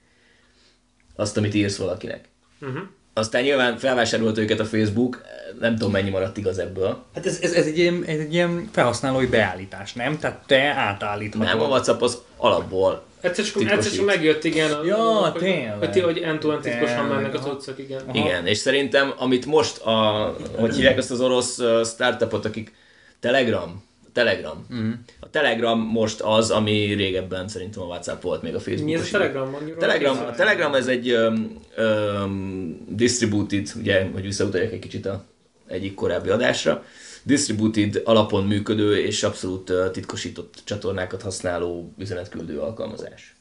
azt, 1.18 1.36
amit 1.36 1.54
írsz 1.54 1.76
valakinek. 1.76 2.24
Uh-huh. 2.60 2.78
Aztán 3.12 3.42
nyilván 3.42 3.78
felvásárolt 3.78 4.38
őket 4.38 4.60
a 4.60 4.64
Facebook, 4.64 5.22
nem 5.60 5.76
tudom 5.76 5.92
mennyi 5.92 6.10
maradt 6.10 6.36
igaz 6.36 6.58
ebből. 6.58 7.02
Hát 7.14 7.26
ez, 7.26 7.38
ez, 7.42 7.52
ez, 7.52 7.66
egy 7.66 7.78
ilyen, 7.78 8.04
ez 8.06 8.18
egy 8.18 8.34
ilyen 8.34 8.68
felhasználói 8.72 9.26
beállítás, 9.26 9.92
nem? 9.92 10.18
Tehát 10.18 10.42
te 10.46 10.62
átállíthatod. 10.62 11.46
Nem, 11.46 11.60
a 11.60 11.66
WhatsApp 11.66 12.00
az 12.00 12.18
alapból 12.36 13.06
Egyszer 13.20 13.44
csak, 13.44 13.62
egyszer 13.70 13.92
csak 13.92 14.04
megjött, 14.04 14.44
igen. 14.44 14.72
a- 14.72 14.84
Ja, 14.84 14.96
hogy, 14.96 15.40
tényleg. 15.40 15.78
Hogy, 15.78 16.00
hogy 16.00 16.18
end-to-end 16.18 16.62
titkosan 16.62 17.04
mennek 17.04 17.34
a 17.34 17.38
cuccok, 17.38 17.78
igen. 17.78 18.00
Aha. 18.06 18.18
Igen, 18.18 18.46
és 18.46 18.58
szerintem, 18.58 19.12
amit 19.16 19.46
most 19.46 19.78
a, 19.78 20.36
hogy 20.56 20.74
hívják 20.74 20.98
azt 20.98 21.10
az 21.10 21.20
orosz 21.20 21.60
startupot, 21.84 22.44
akik 22.44 22.74
Telegram, 23.20 23.84
Telegram. 24.18 24.66
Mhm. 24.68 24.92
A 25.20 25.30
Telegram 25.30 25.80
most 25.80 26.20
az, 26.20 26.50
ami 26.50 26.92
régebben 26.92 27.48
szerintem 27.48 27.82
a 27.82 27.86
WhatsApp 27.86 28.22
volt 28.22 28.42
még 28.42 28.54
a 28.54 28.60
Facebook. 28.60 28.84
Mi 28.84 28.94
ez 28.94 29.06
a 29.06 29.10
Telegram? 29.10 29.56
Telegram, 29.78 30.18
a 30.18 30.30
Telegram 30.30 30.74
ez 30.74 30.86
egy 30.86 31.12
um, 31.12 31.62
um, 31.78 32.84
distributed, 32.88 33.72
ugye, 33.76 34.08
hogy 34.12 34.22
visszautaljak 34.22 34.72
egy 34.72 34.78
kicsit 34.78 35.06
a 35.06 35.24
egyik 35.66 35.94
korábbi 35.94 36.28
adásra, 36.28 36.84
distributed 37.22 38.02
alapon 38.04 38.46
működő 38.46 38.96
és 38.96 39.22
abszolút 39.22 39.70
uh, 39.70 39.90
titkosított 39.90 40.62
csatornákat 40.64 41.22
használó 41.22 41.92
üzenetküldő 41.98 42.60
alkalmazás. 42.60 43.36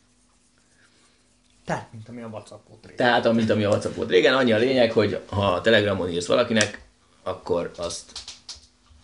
Tehát, 1.66 1.88
mint 1.92 2.10
ami 2.10 2.22
a 2.22 2.28
Whatsappot 2.28 2.80
régen. 2.82 2.98
Tehát, 2.98 3.26
amint 3.26 3.50
ami 3.50 3.64
a 3.64 3.70
WhatsApp 3.70 3.96
volt 3.96 4.10
régen, 4.10 4.34
annyi 4.34 4.52
a 4.52 4.58
lényeg, 4.58 4.92
hogy 4.92 5.20
ha 5.26 5.46
a 5.46 5.62
Telegramon 5.62 6.10
írsz 6.10 6.28
valakinek, 6.28 6.82
akkor 7.24 7.72
azt 7.78 8.12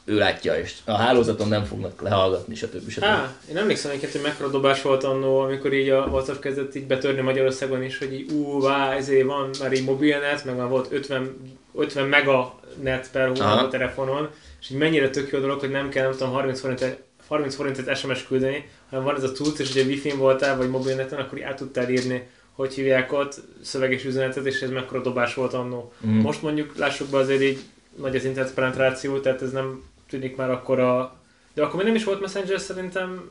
ő 0.05 0.17
látja, 0.17 0.59
és 0.59 0.73
a 0.85 0.91
hálózaton 0.91 1.47
nem 1.47 1.63
fognak 1.63 2.01
lehallgatni, 2.01 2.55
stb. 2.55 2.89
stb. 2.89 3.03
Á, 3.03 3.35
én 3.49 3.57
emlékszem 3.57 3.91
egyébként, 3.91 4.13
hogy 4.13 4.21
mekkora 4.21 4.49
dobás 4.49 4.81
volt 4.81 5.03
annó, 5.03 5.39
amikor 5.39 5.73
így 5.73 5.89
a 5.89 6.05
WhatsApp 6.05 6.39
kezdett 6.39 6.75
így 6.75 6.87
betörni 6.87 7.21
Magyarországon 7.21 7.83
is, 7.83 7.97
hogy 7.97 8.13
így 8.13 8.31
ú, 8.31 8.61
vá, 8.61 8.93
ezért 8.93 9.25
van 9.25 9.49
már 9.59 9.73
így 9.73 9.83
mobilnet, 9.83 10.45
meg 10.45 10.55
már 10.55 10.67
volt 10.67 10.91
50, 10.91 11.35
50 11.75 12.07
mega 12.07 12.59
net 12.81 13.09
per 13.11 13.27
hónap 13.27 13.65
a 13.65 13.67
telefonon, 13.67 14.29
és 14.61 14.69
így 14.69 14.77
mennyire 14.77 15.09
tök 15.09 15.31
jó 15.31 15.39
dolog, 15.39 15.59
hogy 15.59 15.71
nem 15.71 15.89
kell, 15.89 16.03
nem 16.03 16.11
tudom, 16.11 16.33
30 16.33 16.59
forintet 16.59 17.03
30 17.27 17.55
forintet 17.55 17.97
SMS 17.97 18.27
küldeni, 18.27 18.69
hanem 18.89 19.05
van 19.05 19.15
ez 19.15 19.23
a 19.23 19.31
cucc, 19.31 19.59
és 19.59 19.69
ugye 19.69 19.83
wifi-n 19.83 20.17
voltál, 20.17 20.57
vagy 20.57 20.69
mobilneten, 20.69 21.19
akkor 21.19 21.37
így 21.37 21.43
át 21.43 21.57
tudtál 21.57 21.89
írni, 21.89 22.27
hogy 22.51 22.73
hívják 22.73 23.13
ott 23.13 23.41
szöveges 23.61 24.05
üzenetet, 24.05 24.45
és 24.45 24.61
ez 24.61 24.69
mekkora 24.69 25.01
dobás 25.01 25.33
volt 25.33 25.53
annó. 25.53 25.93
Mm. 26.07 26.19
Most 26.19 26.41
mondjuk 26.41 26.77
lássuk 26.77 27.09
be 27.09 27.17
azért 27.17 27.41
így 27.41 27.59
nagy 27.95 28.15
az 28.15 28.25
internet 28.25 28.53
penetráció, 28.53 29.19
tehát 29.19 29.41
ez 29.41 29.51
nem 29.51 29.83
tűnik 30.19 30.35
már 30.35 30.49
akkora... 30.51 31.15
De 31.53 31.63
akkor 31.63 31.75
még 31.75 31.85
nem 31.85 31.95
is 31.95 32.03
volt 32.03 32.21
Messenger 32.21 32.59
szerintem, 32.59 33.29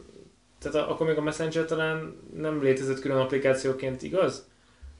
tehát 0.62 0.76
a- 0.88 0.90
akkor 0.90 1.06
még 1.06 1.16
a 1.16 1.22
Messenger 1.22 1.64
talán 1.64 2.16
nem 2.36 2.62
létezett 2.62 3.00
külön 3.00 3.16
applikációként, 3.16 4.02
igaz? 4.02 4.46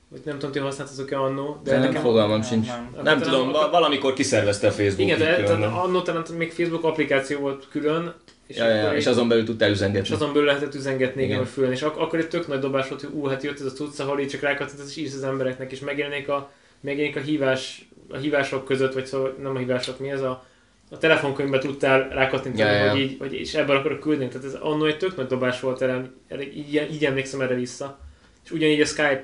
Vagy 0.09 0.21
nem 0.25 0.33
tudom, 0.33 0.51
ti 0.51 0.59
használtatok-e 0.59 1.19
annó, 1.19 1.59
de 1.63 1.71
De 1.71 1.77
nem 1.77 1.87
nekem... 1.87 2.01
fogalmam 2.01 2.39
nem, 2.39 2.47
sincs. 2.47 2.67
nem. 2.67 2.89
Nem, 3.03 3.15
Akkor 3.17 3.27
tudom, 3.27 3.47
akkor- 3.49 3.61
va- 3.61 3.71
valamikor 3.71 4.13
kiszervezte 4.13 4.67
a 4.67 4.71
Facebook. 4.71 4.99
Igen, 5.07 5.19
de 5.19 5.43
tehát 5.43 5.73
annó 5.73 6.01
talán 6.01 6.23
még 6.37 6.51
Facebook 6.51 6.83
applikáció 6.83 7.39
volt 7.39 7.67
külön, 7.69 8.13
és, 8.47 8.57
ja, 8.57 8.67
ja, 8.69 8.83
akkor 8.83 8.95
és 8.97 9.05
azon 9.07 9.27
belül 9.27 9.43
tudtál 9.45 9.69
és 9.69 9.75
üzengetni. 9.75 10.15
azon 10.15 10.33
belül 10.33 10.47
lehetett 10.47 10.73
üzengetni, 10.75 11.21
igen, 11.21 11.25
Igen. 11.33 11.39
hogy 11.43 11.53
fülön. 11.53 11.71
És 11.71 11.81
ak- 11.81 11.97
akkor 11.97 12.19
egy 12.19 12.27
tök 12.27 12.47
nagy 12.47 12.59
dobás 12.59 12.87
volt, 12.89 13.01
hogy 13.01 13.09
ú, 13.13 13.25
hát 13.25 13.43
jött 13.43 13.59
ez 13.59 13.65
a 13.65 13.71
cucc, 13.71 13.99
ahol 13.99 14.19
így 14.19 14.27
csak 14.27 14.41
rákattintasz 14.41 14.89
és 14.89 14.95
írsz 14.97 15.13
az 15.15 15.23
embereknek, 15.23 15.71
és 15.71 15.79
megjelenik 15.79 16.29
a, 16.29 16.51
megjelenik 16.81 17.17
a 17.17 17.19
hívás, 17.19 17.89
a 18.09 18.17
hívások 18.17 18.65
között, 18.65 18.93
vagy 18.93 19.05
szóval 19.05 19.35
nem 19.41 19.55
a 19.55 19.59
hívások, 19.59 19.99
mi 19.99 20.09
ez 20.09 20.21
a, 20.21 20.45
a 20.89 20.97
telefonkönyvbe 20.97 21.57
tudtál 21.57 22.09
rákattintani, 22.09 22.69
Ja, 22.69 22.75
ja. 22.75 22.91
hogy 22.91 22.99
így, 22.99 23.17
vagy, 23.17 23.33
és 23.33 23.53
ebből 23.53 23.75
akarok 23.75 23.99
küldeni. 23.99 24.29
Tehát 24.29 24.45
ez 24.45 24.53
annó 24.53 24.85
egy 24.85 24.97
tök 24.97 25.15
nagy 25.17 25.27
dobás 25.27 25.59
volt 25.59 25.81
erre, 25.81 26.11
erre 26.27 26.41
így, 26.41 26.87
így, 26.93 27.05
emlékszem 27.05 27.41
erre 27.41 27.55
vissza. 27.55 27.99
És 28.45 28.51
ugyanígy 28.51 28.81
a 28.81 28.85
Skype 28.85 29.23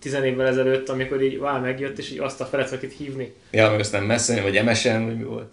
tizen 0.00 0.24
évvel 0.24 0.46
ezelőtt, 0.46 0.88
amikor 0.88 1.22
így 1.22 1.38
vá, 1.38 1.58
megjött, 1.58 1.98
és 1.98 2.10
így 2.10 2.18
azt 2.18 2.40
a 2.40 2.44
felet, 2.44 2.72
akit 2.72 2.92
hívni. 2.96 3.32
Ja, 3.50 3.70
meg 3.70 3.80
aztán 3.80 4.02
Messenger, 4.02 4.44
vagy 4.44 4.64
MSN, 4.64 5.04
vagy 5.04 5.16
mi 5.16 5.24
volt. 5.24 5.52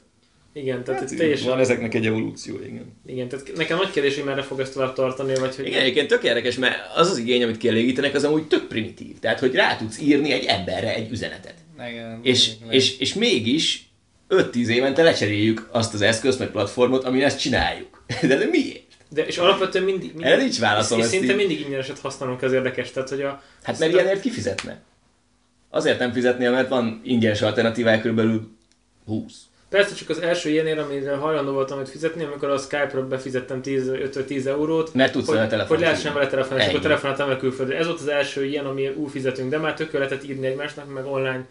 Igen, 0.53 0.83
tehát 0.83 1.01
Hát, 1.01 1.11
ez 1.11 1.17
teljesen, 1.17 1.47
van 1.49 1.59
ezeknek 1.59 1.93
egy 1.93 2.05
evolúció, 2.05 2.55
igen. 2.63 2.93
igen, 3.05 3.27
tehát 3.27 3.51
nekem 3.55 3.77
nagy 3.77 3.91
kérdés, 3.91 4.15
hogy 4.15 4.23
merre 4.23 4.41
fog 4.41 4.59
ezt 4.59 4.73
tovább 4.73 4.93
tartani, 4.93 5.35
vagy 5.35 5.55
hogy 5.55 5.65
Igen, 5.67 5.81
egyébként 5.81 6.07
tök 6.07 6.23
érdekes, 6.23 6.57
mert 6.57 6.75
az 6.95 7.09
az 7.09 7.17
igény, 7.17 7.43
amit 7.43 7.57
kielégítenek, 7.57 8.15
az 8.15 8.23
amúgy 8.23 8.47
tök 8.47 8.67
primitív. 8.67 9.19
Tehát, 9.19 9.39
hogy 9.39 9.55
rá 9.55 9.77
tudsz 9.77 9.99
írni 10.01 10.31
egy 10.31 10.45
emberre 10.45 10.95
egy 10.95 11.11
üzenetet. 11.11 11.53
Igen, 11.89 12.19
És, 12.23 12.51
igen. 12.55 12.71
és, 12.71 12.97
és 12.99 13.13
mégis 13.13 13.86
5-10 14.29 14.67
évente 14.67 15.03
lecseréljük 15.03 15.67
azt 15.71 15.93
az 15.93 16.01
eszközt, 16.01 16.39
meg 16.39 16.49
platformot, 16.49 17.03
amin 17.03 17.23
ezt 17.23 17.39
csináljuk. 17.39 18.03
De, 18.21 18.35
de 18.37 18.45
miért? 18.45 18.85
De 19.09 19.25
és 19.25 19.37
alapvetően 19.37 19.83
mindig, 19.83 20.09
mindig 20.09 20.25
Erre 20.25 20.41
nincs 20.41 20.59
válaszom, 20.59 20.99
És, 20.99 21.03
és 21.05 21.09
szinte 21.11 21.31
így- 21.31 21.35
mindig 21.35 21.59
ingyeneset 21.59 21.99
használunk, 21.99 22.41
ez 22.41 22.51
érdekes. 22.51 22.91
Tehát, 22.91 23.09
hogy 23.09 23.21
a, 23.21 23.41
Hát 23.63 23.79
mert 23.79 23.91
ilyenért 23.91 24.21
kifizetne. 24.21 24.81
Azért 25.69 25.99
nem 25.99 26.11
fizetnél, 26.11 26.51
mert 26.51 26.69
van 26.69 27.01
ingyenes 27.03 27.41
alternatívák 27.41 28.01
körülbelül 28.01 28.51
20. 29.05 29.33
Persze 29.69 29.95
csak 29.95 30.09
az 30.09 30.21
első 30.21 30.49
ilyenért, 30.49 30.79
amire 30.79 31.15
hajlandó 31.15 31.51
voltam 31.51 31.77
hogy 31.77 31.89
fizetni, 31.89 32.23
amikor 32.23 32.49
a 32.49 32.57
Skype-ra 32.57 33.07
befizettem 33.07 33.61
10, 33.61 33.91
5-10 33.93 34.45
eurót, 34.45 34.93
Mert 34.93 35.11
tudsz 35.11 35.27
vele 35.27 35.39
hogy, 35.39 35.49
telefont 35.49 35.79
hogy 35.79 35.87
lehessen 35.87 36.13
vele 36.13 36.27
telefonálni, 36.27 36.63
és 36.63 36.69
akkor 36.69 36.81
telefonáltam 36.81 37.27
vele 37.27 37.39
külföldre. 37.39 37.77
Ez 37.77 37.85
volt 37.85 37.99
az 37.99 38.07
első 38.07 38.45
ilyen, 38.45 38.65
ami 38.65 38.87
úgy 38.87 39.11
fizetünk, 39.11 39.49
de 39.49 39.57
már 39.57 39.73
tök 39.73 39.91
lehetett 39.93 40.23
írni 40.23 40.47
egymásnak, 40.47 40.93
meg 40.93 41.05
online 41.05 41.45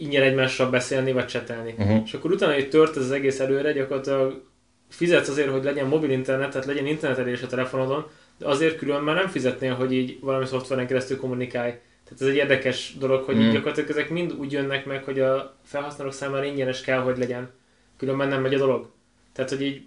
ingyen 0.00 0.22
egymással 0.22 0.70
beszélni, 0.70 1.12
vagy 1.12 1.26
csetelni. 1.26 1.74
Uh-huh. 1.78 2.02
És 2.04 2.14
akkor 2.14 2.30
utána, 2.30 2.54
hogy 2.54 2.68
tört 2.68 2.96
ez 2.96 3.02
az 3.02 3.10
egész 3.10 3.40
előre, 3.40 3.72
gyakorlatilag 3.72 4.42
fizetsz 4.88 5.28
azért, 5.28 5.50
hogy 5.50 5.64
legyen 5.64 5.86
mobil 5.86 6.10
internet, 6.10 6.50
tehát 6.50 6.66
legyen 6.66 6.86
internetelés 6.86 7.42
a 7.42 7.46
telefonodon, 7.46 8.06
de 8.38 8.46
azért 8.46 8.76
külön 8.76 9.02
már 9.02 9.14
nem 9.14 9.28
fizetnél, 9.28 9.74
hogy 9.74 9.92
így 9.92 10.18
valami 10.20 10.46
szoftveren 10.46 10.86
keresztül 10.86 11.16
kommunikálj. 11.16 11.70
Tehát 12.04 12.20
ez 12.20 12.26
egy 12.26 12.34
érdekes 12.34 12.94
dolog, 12.98 13.24
hogy 13.24 13.34
mm. 13.34 13.40
így 13.40 13.46
Mm. 13.46 13.52
gyakorlatilag 13.52 13.90
ezek 13.90 14.10
mind 14.10 14.32
úgy 14.32 14.52
jönnek 14.52 14.84
meg, 14.84 15.04
hogy 15.04 15.20
a 15.20 15.56
felhasználók 15.64 16.12
számára 16.12 16.44
ingyenes 16.44 16.80
kell, 16.80 17.00
hogy 17.00 17.18
legyen. 17.18 17.50
Különben 17.96 18.28
nem 18.28 18.42
megy 18.42 18.54
a 18.54 18.58
dolog. 18.58 18.90
Tehát, 19.32 19.50
hogy 19.50 19.62
így, 19.62 19.82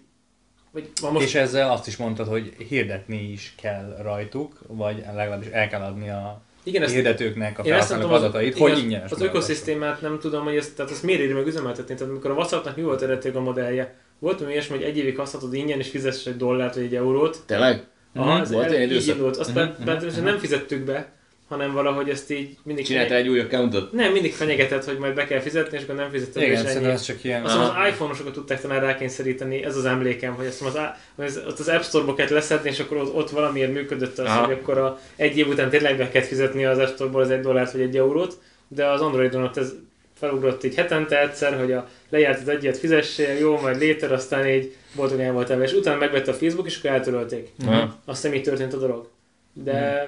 vagy 0.72 0.90
most... 1.12 1.26
És 1.26 1.36
ezzel 1.36 1.72
azt 1.72 1.88
is 1.88 1.98
mondtad, 1.98 2.28
hogy 2.28 2.54
hirdetni 2.68 3.32
is 3.32 3.54
kell 3.62 3.98
rajtuk, 4.02 4.60
vagy 4.68 5.04
legalábbis 5.14 5.48
el 5.48 5.68
kell 5.68 5.82
adni 5.82 6.10
a 6.10 6.42
igen, 6.64 6.84
ezt, 6.84 6.94
hirdetőknek 6.94 7.60
a 7.60 7.64
felhasználók 7.64 8.12
adatait, 8.12 8.58
hogy 8.58 8.72
igen, 8.72 8.84
ingyenes. 8.84 9.12
Az 9.12 9.22
ökoszisztémát 9.22 10.02
nem 10.02 10.20
tudom, 10.20 10.44
hogy 10.44 10.56
ezt, 10.56 10.76
tehát 10.76 10.92
ezt 10.92 11.04
miért 11.04 11.22
éri 11.22 11.34
meg 11.34 11.48
üzemeltetni. 11.48 11.96
Tehát 11.96 12.12
amikor 12.12 12.32
a 12.32 12.34
WhatsAppnak 12.34 12.76
mi 12.76 12.82
volt 12.82 13.02
eredetileg 13.02 13.36
a 13.36 13.42
modellje? 13.42 13.96
Volt 14.20 14.46
mi 14.46 14.52
ilyesmi, 14.52 14.76
hogy 14.76 14.86
egy 14.86 14.98
évig 14.98 15.18
használhatod 15.18 15.56
ingyen, 15.56 15.80
és 15.80 15.90
fizess 15.90 16.26
egy 16.26 16.38
dollárt 16.38 16.76
vagy 16.76 16.84
egy 16.84 16.96
eurót. 16.96 17.40
Tényleg? 17.46 17.84
Aha, 18.16 18.40
ez 18.40 18.52
volt 18.52 18.66
el- 18.66 18.72
ilyen 18.72 18.84
így 18.84 18.92
időszak? 18.92 19.16
indult. 19.16 19.38
Azt 19.38 19.50
uh-huh. 19.50 19.88
uh-huh. 19.88 20.24
nem 20.24 20.38
fizettük 20.38 20.86
be, 20.86 21.12
hanem 21.48 21.74
valahogy 21.74 22.10
ezt 22.10 22.32
így 22.32 22.58
mindig... 22.64 22.86
Csináltál 22.86 23.18
egy 23.18 23.28
új 23.28 23.40
accountot? 23.40 23.92
Nem, 23.92 24.12
mindig 24.12 24.34
fenyegetett, 24.34 24.86
hogy 24.86 24.98
majd 24.98 25.14
be 25.14 25.26
kell 25.26 25.40
fizetni, 25.40 25.78
és 25.78 25.84
akkor 25.84 25.96
nem 25.96 26.10
fizetted 26.10 26.42
be, 26.42 26.48
Igen, 26.48 26.66
és 26.66 26.72
ennyi. 26.72 26.86
ez 26.86 27.02
csak 27.02 27.24
ilyen... 27.24 27.44
Azt 27.44 27.58
az 27.58 27.70
iPhone-osokat 27.90 28.34
tudták 28.34 28.62
talán 28.62 28.80
rákényszeríteni, 28.80 29.64
ez 29.64 29.78
az 29.78 29.86
emlékem, 29.86 30.34
hogy 30.34 30.46
azt 30.46 30.62
az, 30.62 30.78
az, 31.16 31.42
ott 31.48 31.60
az 31.60 31.68
App 31.68 31.82
Store-ba 31.82 32.14
kellett 32.14 32.32
leszedni, 32.32 32.70
és 32.70 32.80
akkor 32.80 32.98
ott, 32.98 33.30
valamiért 33.30 33.74
működött 33.74 34.18
az, 34.18 34.26
Aha. 34.26 34.46
hogy 34.46 34.58
akkor 34.62 34.78
a, 34.78 35.00
egy 35.16 35.38
év 35.38 35.48
után 35.48 35.70
tényleg 35.70 35.98
be 35.98 36.10
kellett 36.10 36.28
fizetni 36.28 36.66
az 36.66 36.78
App 36.78 36.94
Store-ból 36.94 37.22
az 37.22 37.30
egy 37.30 37.42
dollárt 37.42 37.72
vagy 37.72 37.82
egy 37.82 37.98
eurót, 37.98 38.38
de 38.68 38.86
az 38.86 39.02
Androidon 39.02 39.44
ott 39.44 39.58
ez 39.58 39.74
felugrott 40.14 40.64
így 40.64 40.76
hetente 40.76 41.22
egyszer, 41.22 41.60
hogy 41.60 41.72
a 41.72 41.90
lejárt 42.10 42.42
az 42.42 42.48
egyet 42.48 42.78
fizessél, 42.78 43.34
jó, 43.34 43.60
majd 43.60 43.78
léter, 43.78 44.12
aztán 44.12 44.48
így 44.48 44.76
boldogan 44.96 45.26
el 45.26 45.34
voltál 45.34 45.62
és 45.62 45.74
utána 45.74 45.98
megvette 45.98 46.32
a 46.32 46.34
Facebook, 46.34 46.68
és 46.68 46.78
akkor 46.78 46.90
eltörölték. 46.90 47.50
Aha. 47.66 48.00
Azt 48.06 48.22
hiszem, 48.22 48.38
így 48.38 48.44
történt 48.44 48.74
a 48.74 48.78
dolog. 48.78 49.10
De 49.54 50.08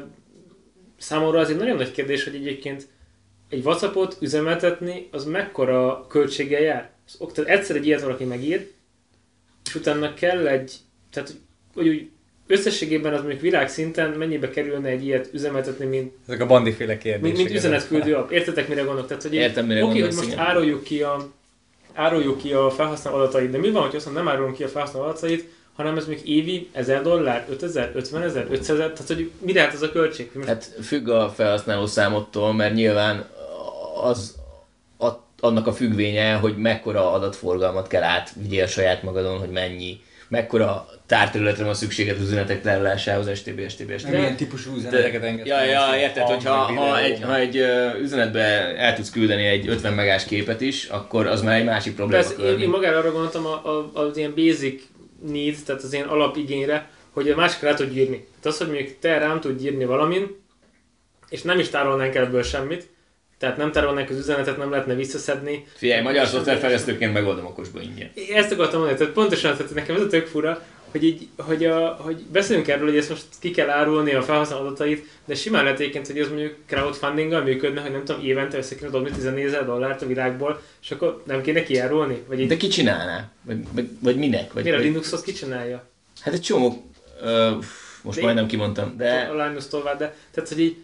számomra 0.97 1.39
az 1.39 1.49
egy 1.49 1.57
nagyon 1.57 1.75
nagy 1.75 1.91
kérdés, 1.91 2.23
hogy 2.23 2.35
egyébként 2.35 2.87
egy 3.49 3.65
Whatsappot 3.65 4.17
üzemeltetni, 4.21 5.07
az 5.11 5.25
mekkora 5.25 6.05
költséggel 6.09 6.61
jár? 6.61 6.89
Tehát 7.33 7.49
egyszer 7.49 7.75
egy 7.75 7.85
ilyet 7.85 8.01
valaki 8.01 8.23
megír, 8.23 8.71
és 9.65 9.75
utána 9.75 10.13
kell 10.13 10.47
egy, 10.47 10.73
tehát 11.11 11.33
hogy, 11.73 11.87
úgy 11.87 12.09
összességében 12.47 13.13
az 13.13 13.19
mondjuk 13.19 13.41
világszinten 13.41 14.09
mennyibe 14.09 14.49
kerülne 14.49 14.89
egy 14.89 15.05
ilyet 15.05 15.29
üzemeltetni, 15.33 15.85
mint, 15.85 16.13
Ezek 16.27 16.41
a 16.41 16.45
bandiféle 16.45 16.97
kérdések. 16.97 17.21
mint, 17.21 17.37
mint 17.37 17.49
üzenetküldő 17.49 18.15
app. 18.15 18.31
Értetek, 18.31 18.67
mire 18.67 18.81
gondolok? 18.81 19.07
Tehát, 19.07 19.23
hogy 19.23 19.33
Értem, 19.33 19.65
mire 19.65 19.85
Oké, 19.85 19.99
hogy 19.99 20.13
most 20.13 20.27
igen. 20.27 20.39
áruljuk 20.39 20.83
ki 20.83 21.01
a 21.01 21.31
áruljuk 21.93 22.37
ki 22.37 22.53
a 22.53 22.69
felhasználó 22.69 23.17
adatait, 23.17 23.49
de 23.49 23.57
mi 23.57 23.71
van, 23.71 23.83
hogy 23.83 23.95
azt 23.95 24.13
nem 24.13 24.27
árulunk 24.27 24.55
ki 24.55 24.63
a 24.63 24.67
felhasználó 24.67 25.05
adatait, 25.05 25.49
hanem 25.75 25.97
ez 25.97 26.07
még 26.07 26.29
évi 26.29 26.69
1000 26.71 27.01
dollár, 27.01 27.45
5000, 27.49 27.91
50 27.95 28.21
ezer, 28.23 28.47
500 28.49 28.69
ezer, 28.69 28.91
tehát 28.91 29.07
hogy 29.07 29.31
mire 29.39 29.61
hát 29.61 29.73
ez 29.73 29.81
a 29.81 29.91
költség? 29.91 30.29
Most 30.33 30.47
Hát 30.47 30.75
függ 30.83 31.09
a 31.09 31.29
felhasználó 31.29 31.85
számottól, 31.85 32.53
mert 32.53 32.73
nyilván 32.73 33.25
az 34.01 34.35
a, 34.97 35.09
annak 35.39 35.67
a 35.67 35.73
függvénye, 35.73 36.33
hogy 36.33 36.57
mekkora 36.57 37.11
adatforgalmat 37.11 37.87
kell 37.87 38.03
átvigyél 38.03 38.65
saját 38.65 39.03
magadon, 39.03 39.39
hogy 39.39 39.49
mennyi, 39.49 39.99
mekkora 40.27 40.87
tárterületre 41.05 41.63
van 41.63 41.73
szükséged 41.73 42.17
az 42.17 42.25
üzenetek 42.25 42.61
tárolásához, 42.61 43.37
stb. 43.37 43.69
stb. 43.69 43.97
stb. 43.97 44.09
Nem 44.09 44.21
ilyen 44.21 44.35
típusú 44.35 44.75
üzeneteket 44.75 45.23
engedsz. 45.23 45.47
Ja, 45.47 45.63
ja, 45.63 45.97
érted, 45.99 46.23
hogy 46.23 46.43
ha, 46.43 46.53
ha, 46.53 46.99
egy, 46.99 47.21
ha 47.21 47.37
egy 47.37 47.61
üzenetbe 48.01 48.41
el 48.77 48.95
tudsz 48.95 49.09
küldeni 49.09 49.45
egy 49.45 49.67
50 49.67 49.93
megás 49.93 50.25
képet 50.25 50.61
is, 50.61 50.85
akkor 50.85 51.27
az 51.27 51.41
már 51.41 51.59
egy 51.59 51.65
másik 51.65 51.95
probléma. 51.95 52.23
Persze, 52.23 52.43
én, 52.43 52.59
én 52.59 52.69
magára 52.69 52.97
arra 52.97 53.11
gondoltam 53.11 53.45
a, 53.45 53.61
a, 53.69 53.91
az 53.93 54.17
ilyen 54.17 54.33
basic 54.35 54.83
need, 55.21 55.57
tehát 55.65 55.83
az 55.83 55.93
ilyen 55.93 56.07
alapigényre, 56.07 56.89
hogy 57.11 57.29
a 57.29 57.35
másik 57.35 57.61
rá 57.61 57.73
tud 57.73 57.95
írni. 57.95 58.17
Tehát 58.17 58.45
az, 58.45 58.57
hogy 58.57 58.67
mondjuk 58.67 58.99
te 58.99 59.17
rám 59.17 59.39
tudj 59.39 59.65
írni 59.65 59.85
valamin, 59.85 60.43
és 61.29 61.41
nem 61.41 61.59
is 61.59 61.69
tárolnánk 61.69 62.15
ebből 62.15 62.43
semmit, 62.43 62.89
tehát 63.37 63.57
nem 63.57 63.71
tárolnánk 63.71 64.09
az 64.09 64.17
üzenetet, 64.17 64.57
nem 64.57 64.69
lehetne 64.69 64.93
visszaszedni. 64.93 65.65
Figyelj, 65.75 66.01
magyar 66.01 66.27
szoftverfejlesztőként 66.27 67.13
megoldom 67.13 67.45
okosba 67.45 67.81
ingyen. 67.81 68.11
Ezt 68.33 68.51
akartam 68.51 68.77
mondani, 68.77 68.99
tehát 68.99 69.13
pontosan, 69.13 69.57
tehát 69.57 69.73
nekem 69.73 69.95
ez 69.95 70.01
a 70.01 70.07
tök 70.07 70.27
fura, 70.27 70.61
hogy, 70.95 71.03
így, 71.03 71.27
hogy, 71.37 71.65
a, 71.65 71.87
hogy 72.01 72.15
beszélünk 72.31 72.67
erről, 72.67 72.87
hogy 72.87 72.97
ezt 72.97 73.09
most 73.09 73.25
ki 73.39 73.51
kell 73.51 73.69
árulni 73.69 74.13
a 74.13 74.21
felhasználó 74.21 74.65
adatait, 74.65 75.05
de 75.25 75.35
simán 75.35 75.63
lehet 75.63 75.79
egyébként, 75.79 76.07
hogy 76.07 76.19
ez 76.19 76.27
mondjuk 76.27 76.55
crowdfundinggal 76.65 77.41
működne, 77.41 77.81
hogy 77.81 77.91
nem 77.91 78.03
tudom, 78.05 78.25
évente 78.25 78.57
össze 78.57 78.75
kéne 78.75 78.89
dobni 78.89 79.11
14 79.11 79.45
ezer 79.45 79.65
dollárt 79.65 80.01
a 80.01 80.07
világból, 80.07 80.61
és 80.81 80.91
akkor 80.91 81.21
nem 81.25 81.41
kéne 81.41 81.63
kiárulni? 81.63 82.21
Vagy 82.27 82.39
így, 82.39 82.47
De 82.47 82.57
ki 82.57 82.67
csinálná? 82.67 83.31
Vagy, 83.41 83.57
vagy, 83.71 83.89
vagy 83.99 84.15
minek? 84.17 84.53
Vagy, 84.53 84.63
miért 84.63 84.77
a 84.77 84.81
vagy, 84.81 84.89
Linuxot 84.89 85.21
ki 85.23 85.31
csinálja? 85.31 85.83
hát 86.21 86.33
egy 86.33 86.41
csomó, 86.41 86.91
ö, 87.21 87.49
most 88.01 88.17
De- 88.17 88.23
majdnem 88.23 88.47
kimondtam, 88.47 88.97
de 88.97 89.29
A 89.33 89.45
Linus 89.47 89.67
tovább, 89.67 89.97
de, 89.97 90.15
tehát, 90.31 90.49
hogy 90.49 90.59
így, 90.59 90.75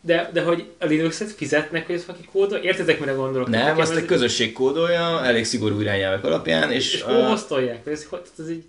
de, 0.00 0.30
de 0.32 0.42
hogy 0.42 0.64
a 0.78 0.86
Linuxet 0.86 1.30
fizetnek, 1.32 1.86
hogy 1.86 1.94
ezt 1.94 2.04
valaki 2.06 2.24
kódol? 2.32 2.58
Értitek, 2.58 3.00
mire 3.00 3.12
gondolok? 3.12 3.48
nem, 3.48 3.78
azt 3.78 3.90
ez- 3.90 3.96
egy 3.96 4.04
közösség 4.04 4.52
kódolja, 4.52 5.24
elég 5.24 5.44
szigorú 5.44 5.80
irányelvek 5.80 6.24
alapján, 6.24 6.70
és, 6.72 6.94
És 6.94 7.02
hol 7.02 7.22
hoztolják? 7.22 7.86
Ez, 7.86 8.06
ez 8.38 8.50
így, 8.50 8.64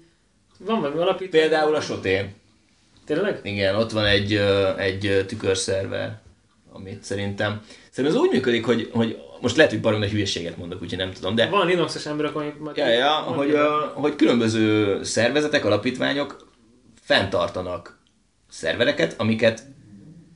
van 0.57 0.81
valami 0.81 1.01
alapító? 1.01 1.29
például 1.29 1.75
a 1.75 1.81
Sotén. 1.81 2.33
Tényleg? 3.05 3.39
Igen, 3.43 3.75
ott 3.75 3.91
van 3.91 4.05
egy, 4.05 4.33
egy 4.77 5.25
tükörszerver, 5.27 6.19
amit 6.71 7.03
szerintem... 7.03 7.61
Szerintem 7.91 8.19
ez 8.19 8.27
úgy 8.27 8.31
működik, 8.31 8.65
hogy, 8.65 8.89
hogy 8.93 9.17
most 9.41 9.55
lehet, 9.55 9.71
hogy 9.71 9.81
barom 9.81 9.99
nagy 9.99 10.11
hülyeséget 10.11 10.57
mondok, 10.57 10.81
úgyhogy 10.81 10.97
nem 10.97 11.11
tudom, 11.11 11.35
de 11.35 11.49
Van 11.49 11.67
Linuxos 11.67 12.05
emberek, 12.05 12.35
amik. 12.35 12.53
Ja, 12.75 12.87
ja, 12.87 13.11
hogy, 13.11 13.49
ö, 13.49 13.85
hogy 13.93 14.15
különböző 14.15 14.99
szervezetek, 15.03 15.65
alapítványok 15.65 16.49
fenntartanak 17.01 17.99
szervereket, 18.49 19.15
amiket, 19.17 19.63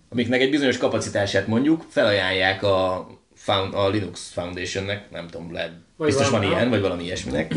amiknek 0.09 0.41
egy 0.41 0.49
bizonyos 0.49 0.77
kapacitását 0.77 1.47
mondjuk 1.47 1.85
felajánlják 1.89 2.63
a, 2.63 3.07
found, 3.35 3.73
a 3.73 3.89
Linux 3.89 4.31
Foundationnek, 4.31 5.11
nem 5.11 5.27
tudom, 5.27 5.53
lehet, 5.53 5.71
Vagy 5.97 6.07
biztos 6.07 6.29
van 6.29 6.39
valami, 6.39 6.57
ilyen, 6.57 6.69
vagy 6.69 6.81
valami 6.81 7.03
ilyesminek. 7.03 7.55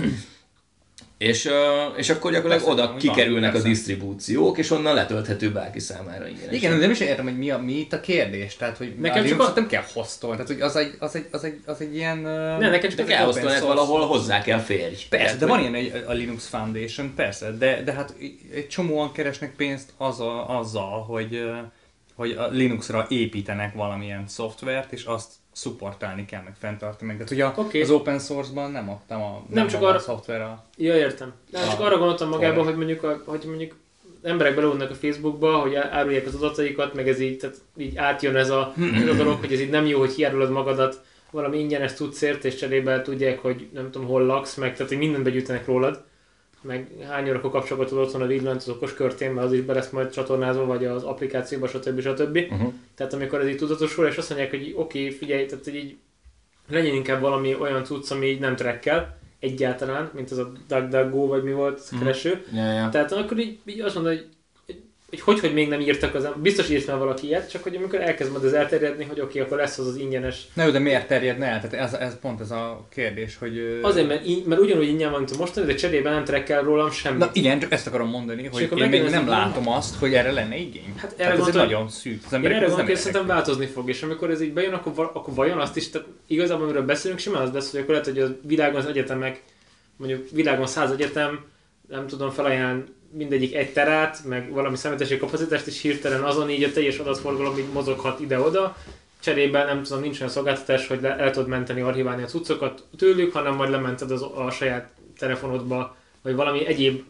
És, 1.22 1.48
és 1.96 2.11
akkor 2.11 2.32
gyakorlatilag 2.32 2.48
Persze, 2.76 2.82
oda 2.82 2.87
van, 2.87 2.98
kikerülnek 2.98 3.48
a 3.48 3.52
persze. 3.52 3.68
disztribúciók, 3.68 4.58
és 4.58 4.70
onnan 4.70 4.94
letölthető 4.94 5.50
bárki 5.52 5.78
számára 5.78 6.26
ingyenesen. 6.26 6.54
Igen, 6.54 6.70
de 6.72 6.76
nem 6.78 6.90
is 6.90 7.00
értem, 7.00 7.24
hogy 7.24 7.38
mi, 7.38 7.50
a, 7.50 7.58
mi 7.58 7.72
itt 7.72 7.92
a 7.92 8.00
kérdés. 8.00 8.56
Tehát, 8.56 8.76
hogy 8.76 8.94
Nekem 8.98 9.24
csak 9.26 9.40
a- 9.40 9.52
nem 9.54 9.66
kell 9.66 9.82
hoztolni. 9.92 10.37
Tehát, 10.37 10.52
hogy 10.52 10.61
az 10.61 10.76
egy, 10.76 10.94
az 10.98 11.14
egy, 11.14 11.26
az 11.30 11.44
egy, 11.44 11.61
az 11.66 11.80
egy 11.80 11.94
ilyen... 11.94 12.18
uh, 12.18 12.24
Ne, 12.58 12.68
nekem 12.70 12.90
csak 12.90 13.06
kell 13.06 13.26
osztani, 13.28 13.46
source. 13.46 13.66
valahol 13.66 14.06
hozzá 14.06 14.42
kell 14.42 14.58
férj. 14.58 14.94
Persze, 15.08 15.08
Tehát, 15.24 15.38
de 15.38 15.46
van 15.46 15.61
ilyen 15.61 15.74
egy, 15.74 16.04
a 16.06 16.12
Linux 16.12 16.46
Foundation, 16.46 17.12
persze, 17.14 17.50
de, 17.50 17.82
de 17.82 17.92
hát 17.92 18.14
egy 18.54 18.68
csomóan 18.68 19.12
keresnek 19.12 19.54
pénzt 19.56 19.92
az 19.96 20.20
a, 20.20 20.58
azzal, 20.58 21.02
hogy, 21.02 21.50
hogy 22.14 22.30
a 22.30 22.48
Linuxra 22.48 23.06
építenek 23.08 23.74
valamilyen 23.74 24.24
szoftvert, 24.28 24.92
és 24.92 25.04
azt 25.04 25.30
supportálni 25.52 26.24
kell, 26.24 26.42
meg 26.42 26.54
fenntartani. 26.58 27.12
Tehát 27.12 27.30
ugye 27.30 27.44
a, 27.44 27.52
Oké. 27.56 27.80
az 27.82 27.90
open 27.90 28.18
source-ban 28.18 28.70
nem 28.70 28.88
a, 28.90 29.00
nem 29.08 29.22
a, 29.22 29.42
Nem 29.48 29.66
csak 29.66 29.82
arra- 29.82 29.96
a 29.96 30.00
szoftver 30.00 30.40
a... 30.40 30.64
Ja, 30.76 30.96
értem. 30.96 31.32
Nem, 31.50 31.62
csak 31.68 31.78
Ah, 31.78 31.84
arra 31.86 31.98
gondoltam 31.98 32.28
magában, 32.28 32.64
hogy 32.64 32.76
mondjuk, 32.76 33.02
a, 33.02 33.22
hogy 33.26 33.42
mondjuk 33.46 33.76
emberek 34.22 34.54
belőlnek 34.54 34.90
a 34.90 34.94
Facebookba, 34.94 35.56
hogy 35.58 35.74
árulják 35.74 36.26
az 36.26 36.34
adataikat, 36.34 36.94
meg 36.94 37.08
ez 37.08 37.20
így, 37.20 37.36
tehát 37.38 37.56
így 37.76 37.96
átjön 37.96 38.36
ez 38.36 38.50
a, 38.50 38.74
ez 38.94 39.08
a 39.08 39.14
dolog, 39.14 39.38
hogy 39.40 39.52
ez 39.52 39.60
így 39.60 39.70
nem 39.70 39.86
jó, 39.86 39.98
hogy 39.98 40.14
kiárulod 40.14 40.50
magadat 40.50 41.00
valami 41.30 41.58
ingyenes 41.58 41.92
tudszért, 41.94 42.44
és 42.44 42.54
cserébe 42.54 43.02
tudják, 43.02 43.38
hogy 43.38 43.68
nem 43.72 43.90
tudom, 43.90 44.08
hol 44.08 44.22
laksz, 44.26 44.54
meg 44.54 44.72
tehát, 44.72 44.88
hogy 44.88 44.98
mindent 45.00 45.24
begyűjtenek 45.24 45.66
rólad, 45.66 46.04
meg 46.62 46.90
hány 47.09 47.29
órakor 47.29 47.51
kapcsolgatod 47.51 47.98
otthon 47.98 48.22
a 48.22 48.27
villant 48.27 48.61
az 48.61 48.68
okos 48.68 48.94
körtén, 48.94 49.31
mert 49.31 49.46
az 49.46 49.53
is 49.53 49.61
be 49.61 49.72
lesz 49.72 49.90
majd 49.90 50.11
csatornázva, 50.11 50.64
vagy 50.64 50.85
az 50.85 51.03
applikációba, 51.03 51.66
stb. 51.66 52.01
stb. 52.01 52.37
Uh-huh. 52.51 52.72
Tehát 52.94 53.12
amikor 53.12 53.40
ez 53.40 53.48
így 53.48 53.57
tudatosul, 53.57 54.07
és 54.07 54.16
azt 54.16 54.29
mondják, 54.29 54.51
hogy 54.51 54.72
oké, 54.77 55.05
okay, 55.05 55.16
figyelj, 55.16 55.46
tehát 55.46 55.66
így 55.66 55.96
legyen 56.68 56.94
inkább 56.94 57.20
valami 57.20 57.55
olyan 57.55 57.85
cucc, 57.85 58.11
ami 58.11 58.27
így 58.27 58.40
nem 58.40 58.57
trekkel 58.57 59.18
egyáltalán, 59.38 60.11
mint 60.14 60.31
az 60.31 60.38
a 60.38 60.53
DuckDuckGo, 60.68 61.27
vagy 61.27 61.42
mi 61.42 61.53
volt, 61.53 61.79
az 61.79 61.90
a 61.92 61.98
kereső. 61.98 62.44
Ja, 62.53 62.72
ja. 62.72 62.88
Tehát 62.88 63.12
akkor 63.12 63.38
így, 63.38 63.59
így 63.64 63.81
azt 63.81 63.94
mondod, 63.94 64.12
hogy 64.12 64.27
hogy, 65.12 65.20
hogy, 65.20 65.40
hogy 65.40 65.53
még 65.53 65.68
nem 65.68 65.81
írtak 65.81 66.14
az 66.14 66.29
biztos 66.37 66.70
írt 66.70 66.87
már 66.87 66.98
valaki 66.98 67.27
ilyet, 67.27 67.51
csak 67.51 67.62
hogy 67.62 67.77
amikor 67.77 68.01
elkezd 68.01 68.33
majd 68.33 68.44
ez 68.44 68.53
elterjedni, 68.53 69.05
hogy 69.05 69.20
oké, 69.20 69.40
akkor 69.40 69.57
lesz 69.57 69.79
az 69.79 69.87
az 69.87 69.96
ingyenes. 69.96 70.46
Na 70.55 70.70
de 70.70 70.79
miért 70.79 71.07
terjedne 71.07 71.46
el? 71.46 71.61
Tehát 71.61 71.87
ez, 71.87 72.01
ez 72.01 72.18
pont 72.18 72.40
ez 72.40 72.51
a 72.51 72.87
kérdés, 72.88 73.37
hogy... 73.38 73.79
Azért, 73.83 74.09
mert, 74.09 74.27
így, 74.27 74.44
mert 74.44 74.61
ugyanúgy 74.61 74.88
ingyen 74.88 75.11
van, 75.11 75.18
mint 75.18 75.38
mostani, 75.38 75.66
de 75.66 75.75
cserébe 75.75 76.11
nem 76.11 76.25
trekkel 76.25 76.62
rólam 76.62 76.90
semmit. 76.90 77.18
Na 77.18 77.31
igen, 77.33 77.59
csak 77.59 77.72
ezt 77.72 77.87
akarom 77.87 78.09
mondani, 78.09 78.46
hogy 78.46 78.72
én 78.77 78.88
még 78.88 79.03
nem 79.03 79.29
látom 79.29 79.68
azt, 79.68 79.94
hogy 79.94 80.14
erre 80.14 80.33
lenne 80.33 80.57
igény. 80.57 80.94
Hát 80.96 81.14
erre 81.16 81.31
Tehát 81.31 81.48
ez 81.48 81.55
nagyon 81.55 81.88
szűk. 81.88 82.20
Az 82.27 82.33
Én 82.33 82.37
emberek 82.37 82.57
erre 82.57 82.66
ez 82.66 82.70
gondolok, 82.70 82.77
nem 82.77 82.87
hogy 82.87 82.96
szerintem 82.96 83.27
változni 83.27 83.66
fog, 83.66 83.88
és 83.88 84.03
amikor 84.03 84.31
ez 84.31 84.42
így 84.42 84.53
bejön, 84.53 84.72
akkor, 84.72 85.11
akkor 85.14 85.35
vajon 85.35 85.59
azt 85.59 85.77
is, 85.77 85.90
tehát 85.90 86.09
igazából 86.27 86.64
amiről 86.64 86.85
beszélünk, 86.85 87.20
simán 87.20 87.42
az 87.42 87.53
lesz, 87.53 87.70
hogy 87.70 87.81
akkor 87.81 87.90
lehet, 87.90 88.07
hogy 88.07 88.18
a 88.18 88.37
világon 88.42 88.81
az 88.81 88.87
egyetemek, 88.87 89.42
mondjuk 89.96 90.31
világon 90.31 90.66
száz 90.66 90.90
egyetem, 90.90 91.44
nem 91.88 92.07
tudom, 92.07 92.31
felajánl 92.31 92.85
mindegyik 93.12 93.55
egy 93.55 93.72
terát, 93.72 94.25
meg 94.25 94.51
valami 94.51 94.77
számítási 94.77 95.16
kapacitást, 95.16 95.66
és 95.66 95.81
hirtelen 95.81 96.22
azon 96.22 96.51
így 96.51 96.62
a 96.62 96.72
teljes 96.72 96.98
adatforgalom 96.98 97.59
így 97.59 97.72
mozoghat 97.72 98.20
ide-oda. 98.20 98.77
Cserébe 99.20 99.64
nem 99.64 99.83
tudom, 99.83 100.03
nincs 100.03 100.20
olyan 100.20 100.33
szolgáltatás, 100.33 100.87
hogy 100.87 101.01
le, 101.01 101.16
el 101.16 101.31
tudod 101.31 101.48
menteni, 101.48 101.81
archiválni 101.81 102.22
a 102.22 102.27
cuccokat 102.27 102.85
tőlük, 102.98 103.33
hanem 103.33 103.55
majd 103.55 103.70
lemented 103.70 104.11
az, 104.11 104.22
a 104.22 104.51
saját 104.51 104.88
telefonodba, 105.18 105.96
vagy 106.22 106.35
valami 106.35 106.66
egyéb, 106.66 107.03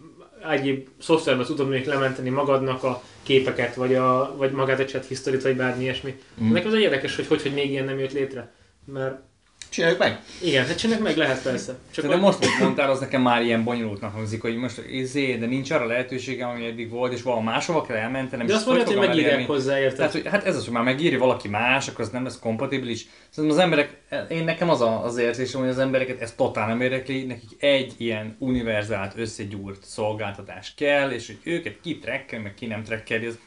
egyéb 0.51 0.89
szoftverbe 0.99 1.45
tudod 1.45 1.69
még 1.69 1.87
lementeni 1.87 2.29
magadnak 2.29 2.83
a 2.83 3.03
képeket, 3.23 3.75
vagy, 3.75 3.95
a, 3.95 4.35
vagy 4.37 4.51
magát 4.51 4.81
a 4.81 4.85
chat 4.85 5.07
history 5.07 5.39
vagy 5.39 5.57
bármi 5.57 5.83
ilyesmi. 5.83 6.19
Mm. 6.43 6.53
Nekem 6.53 6.69
az 6.69 6.75
egy 6.75 6.81
érdekes, 6.81 7.17
hogy, 7.17 7.27
hogy 7.27 7.43
hogy 7.43 7.55
még 7.55 7.71
ilyen 7.71 7.85
nem 7.85 7.99
jött 7.99 8.13
létre. 8.13 8.53
Mert 8.85 9.21
Csináljuk 9.73 9.99
meg. 9.99 10.21
Igen, 10.43 10.67
hát 10.67 10.79
csináljuk 10.79 11.07
meg 11.07 11.17
lehet 11.17 11.43
persze. 11.43 11.75
Csak 11.91 12.07
de 12.07 12.17
most, 12.17 12.39
mit 12.39 12.59
mondtál, 12.61 12.91
az 12.91 13.01
nekem 13.01 13.23
már 13.23 13.43
ilyen 13.43 13.65
bonyolultnak 13.65 14.15
hangzik, 14.15 14.41
hogy 14.41 14.57
most 14.57 14.83
izé, 14.91 15.37
de 15.37 15.47
nincs 15.47 15.71
arra 15.71 15.87
lehetőségem, 15.87 16.49
ami 16.49 16.67
eddig 16.67 16.91
volt, 16.91 17.13
és 17.13 17.23
valahol 17.23 17.45
máshova 17.45 17.83
kell 17.83 17.97
elmentenem. 17.97 18.47
de 18.47 18.55
azt 18.55 18.67
mondod, 18.67 18.87
hogy 18.87 18.97
megírják 18.97 19.25
elérni. 19.25 19.45
hozzá, 19.45 19.79
érted? 19.79 19.97
Tehát, 19.97 20.13
hogy, 20.13 20.27
hát 20.27 20.45
ez 20.45 20.57
az, 20.57 20.65
hogy 20.65 20.73
már 20.73 20.83
megírja 20.83 21.19
valaki 21.19 21.49
más, 21.49 21.89
akkor 21.89 22.01
az 22.01 22.11
nem 22.11 22.25
lesz 22.25 22.39
kompatibilis. 22.39 23.07
Szerintem 23.31 23.59
az 23.59 23.65
emberek, 23.65 24.01
én 24.29 24.45
nekem 24.45 24.71
az 24.71 24.81
a, 24.81 25.05
az 25.05 25.17
érzésem, 25.17 25.61
hogy 25.61 25.71
az 25.71 25.79
embereket 25.79 26.21
ez 26.21 26.33
totál 26.33 26.69
nem 26.69 26.81
érdekli, 26.81 27.25
nekik 27.25 27.63
egy 27.63 27.95
ilyen 27.97 28.37
univerzált, 28.39 29.13
összegyúrt 29.17 29.85
szolgáltatás 29.85 30.75
kell, 30.77 31.11
és 31.11 31.27
hogy 31.27 31.39
őket 31.43 31.75
ki 31.83 31.99
trekkel, 31.99 32.41
meg 32.41 32.55
ki 32.55 32.67
nem 32.67 32.83
trekkeli, 32.83 33.27
ez 33.27 33.39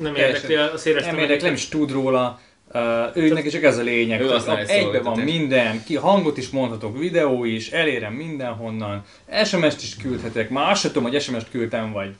nem 0.00 0.14
érdekli 0.14 0.54
a 0.54 0.76
széles 0.76 1.04
nem 1.04 1.18
érdekli, 1.18 1.44
nem 1.44 1.54
is 1.54 1.68
tud 1.68 1.90
róla. 1.90 2.40
Uh, 2.74 3.16
ő 3.16 3.32
neki 3.32 3.48
csak 3.48 3.62
ez 3.62 3.78
a 3.78 3.82
lényeg, 3.82 4.20
Ő 4.20 4.22
hogy 4.22 4.32
használ 4.32 4.58
egy 4.58 4.68
egyben 4.68 5.02
van 5.02 5.18
minden, 5.18 5.84
ki 5.84 5.96
hangot 5.96 6.36
is 6.36 6.50
mondhatok, 6.50 6.98
videó 6.98 7.44
is, 7.44 7.70
elérem 7.70 8.12
mindenhonnan, 8.12 9.04
SMS-t 9.44 9.82
is 9.82 9.96
küldhetek, 9.96 10.50
már 10.50 10.70
azt 10.70 10.80
sem 10.80 10.92
tudom, 10.92 11.10
hogy 11.10 11.20
SMS-t 11.20 11.50
küldtem, 11.50 11.92
vagy 11.92 12.14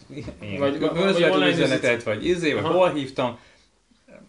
Vagy- 0.59 0.79
vagy, 0.79 0.91
közvetlen 0.93 1.49
üzenetet, 1.49 2.03
vagy 2.03 2.27
izé, 2.27 2.53
vagy 2.53 2.65
hol 2.65 2.93
hívtam. 2.93 3.39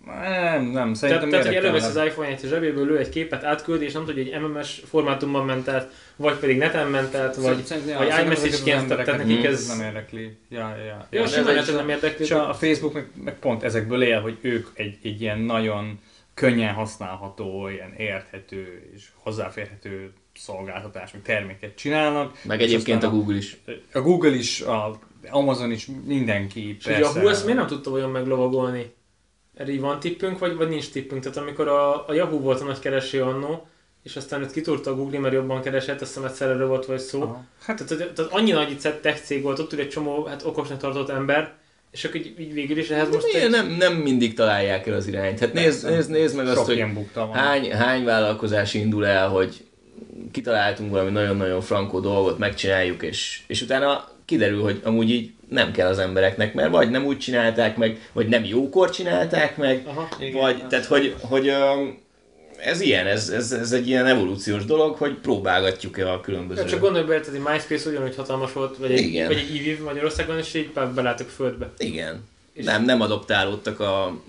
Nem, 0.05 0.63
nem, 0.63 0.93
szerintem 0.93 1.29
tehát 1.29 1.45
hogy 1.45 1.55
elővesz 1.55 1.95
az 1.95 2.05
iPhone-ját, 2.05 2.41
és 2.41 2.49
zsebéből 2.49 2.85
lő 2.85 2.97
egy 2.97 3.09
képet, 3.09 3.43
átküldi, 3.43 3.85
és 3.85 3.93
nem 3.93 4.05
tudja, 4.05 4.23
hogy 4.39 4.49
MMS 4.49 4.81
formátumban 4.89 5.45
ment 5.45 5.67
át, 5.67 5.91
vagy 6.15 6.35
pedig 6.35 6.57
neten 6.57 6.87
ment 6.87 7.15
át, 7.15 7.35
vagy, 7.35 7.63
Szerintem- 7.65 7.97
vagy 7.97 8.07
iMessage-ként, 8.25 8.87
tehát 8.87 9.17
nekik 9.17 9.43
ez... 9.43 9.67
nem 9.67 9.81
érdekli. 9.87 10.37
Ja, 10.49 10.75
ja, 10.77 10.83
ja. 10.85 11.07
Jó, 11.09 11.25
simán 11.25 11.57
a- 11.57 11.71
nem 11.71 11.89
érdekli. 11.89 12.23
És 12.25 12.31
a, 12.31 12.49
a 12.49 12.53
Facebook 12.53 12.93
meg, 12.93 13.07
meg 13.23 13.39
pont 13.39 13.63
ezekből 13.63 14.03
él, 14.03 14.21
hogy 14.21 14.37
ők 14.41 14.67
egy, 14.73 14.97
egy 15.03 15.21
ilyen 15.21 15.39
nagyon 15.39 15.99
könnyen 16.41 16.73
használható, 16.73 17.67
ilyen 17.67 17.93
érthető 17.93 18.89
és 18.93 19.07
hozzáférhető 19.15 20.13
szolgáltatás, 20.33 21.11
vagy 21.11 21.21
terméket 21.21 21.75
csinálnak. 21.75 22.37
Meg 22.43 22.61
egyébként 22.61 23.03
a 23.03 23.09
Google 23.09 23.35
is. 23.35 23.57
a 23.93 24.01
Google 24.01 24.35
is, 24.35 24.61
a 24.61 24.99
Amazon 25.29 25.71
is, 25.71 25.87
mindenki 26.05 26.75
És 26.79 26.85
ugye 26.85 26.95
a 26.95 26.99
Yahoo 26.99 27.29
ezt 27.29 27.43
miért 27.43 27.59
nem 27.59 27.67
tudta 27.67 27.91
olyan 27.91 28.09
meglovagolni? 28.09 28.93
Erre 29.55 29.79
van 29.79 29.99
tippünk, 29.99 30.39
vagy, 30.39 30.55
vagy 30.55 30.69
nincs 30.69 30.91
tippünk? 30.91 31.21
Tehát 31.21 31.37
amikor 31.37 31.67
a, 31.67 32.07
a 32.07 32.13
Yahoo 32.13 32.39
volt 32.39 32.61
a 32.61 32.63
nagy 32.63 32.79
kereső 32.79 33.21
annó, 33.21 33.67
és 34.03 34.15
aztán 34.15 34.41
őt 34.41 34.51
kitúrta 34.51 34.91
a 34.91 34.95
Google, 34.95 35.19
mert 35.19 35.33
jobban 35.33 35.61
keresett, 35.61 36.01
azt 36.01 36.13
hiszem 36.13 36.29
egyszer 36.29 36.49
erről 36.49 36.67
volt 36.67 36.85
vagy 36.85 36.99
szó. 36.99 37.21
Aha. 37.21 37.43
Hát, 37.61 37.85
tehát, 37.85 38.13
tehát, 38.13 38.31
annyi 38.31 38.51
nagy 38.51 38.77
tech 39.01 39.23
cég 39.23 39.41
volt, 39.41 39.59
ott 39.59 39.73
ül 39.73 39.79
egy 39.79 39.89
csomó 39.89 40.25
hát, 40.25 40.45
okosnak 40.45 40.77
tartott 40.77 41.09
ember, 41.09 41.59
és 41.91 42.03
akkor 42.03 42.15
így, 42.15 42.39
így 42.39 42.53
végül 42.53 42.77
is 42.77 42.89
ehhez 42.89 43.09
most 43.09 43.21
Most 43.21 43.35
egy... 43.35 43.49
nem, 43.49 43.67
nem 43.67 43.93
mindig 43.93 44.33
találják 44.33 44.87
el 44.87 44.93
az 44.95 45.07
irányt. 45.07 45.39
Hát 45.39 45.53
nézd, 45.53 45.89
nézd, 45.89 46.09
nézd 46.09 46.35
meg 46.35 46.47
azt, 46.47 46.65
hogy 46.65 46.85
hány, 47.31 47.71
hány 47.71 48.03
vállalkozás 48.03 48.73
indul 48.73 49.05
el, 49.05 49.29
hogy 49.29 49.65
kitaláltunk 50.31 50.91
valami 50.91 51.11
nagyon-nagyon 51.11 51.61
frankó 51.61 51.99
dolgot, 51.99 52.37
megcsináljuk, 52.37 53.03
és, 53.03 53.41
és 53.47 53.61
utána 53.61 54.09
kiderül, 54.25 54.61
hogy 54.61 54.81
amúgy 54.83 55.09
így 55.09 55.31
nem 55.49 55.71
kell 55.71 55.87
az 55.87 55.99
embereknek, 55.99 56.53
mert 56.53 56.69
vagy 56.69 56.89
nem 56.89 57.05
úgy 57.05 57.17
csinálták 57.17 57.77
meg, 57.77 58.09
vagy 58.13 58.27
nem 58.27 58.43
jókor 58.45 58.89
csinálták 58.89 59.57
meg, 59.57 59.83
Aha. 59.85 60.07
vagy, 60.33 60.67
tehát 60.67 60.85
hogy, 60.85 61.15
hogy 61.21 61.47
öm, 61.47 62.00
ez 62.63 62.81
ilyen, 62.81 63.07
ez, 63.07 63.29
ez, 63.29 63.51
ez 63.51 63.71
egy 63.71 63.87
ilyen 63.87 64.05
evolúciós 64.05 64.65
dolog, 64.65 64.95
hogy 64.95 65.13
próbálgatjuk-e 65.13 66.11
a 66.11 66.21
különböző... 66.21 66.61
Ja, 66.61 66.67
csak 66.67 66.79
gondolj 66.79 67.05
bele, 67.05 67.19
tehát 67.19 67.35
egy 67.35 67.53
MySpace 67.53 67.89
ugyanúgy 67.89 68.15
hatalmas 68.15 68.53
volt, 68.53 68.77
vagy 68.77 68.91
egy, 68.91 68.99
Igen. 68.99 69.27
vagy 69.27 69.37
egy 69.37 69.57
EVIV 69.57 69.83
Magyarországon, 69.83 70.37
és 70.37 70.53
így 70.53 70.71
be- 70.73 70.85
belátok 70.85 71.29
földbe. 71.29 71.69
Igen. 71.77 72.23
És- 72.53 72.65
Nem, 72.65 72.83
nem 72.83 73.01
adoptálódtak 73.01 73.79
a 73.79 74.21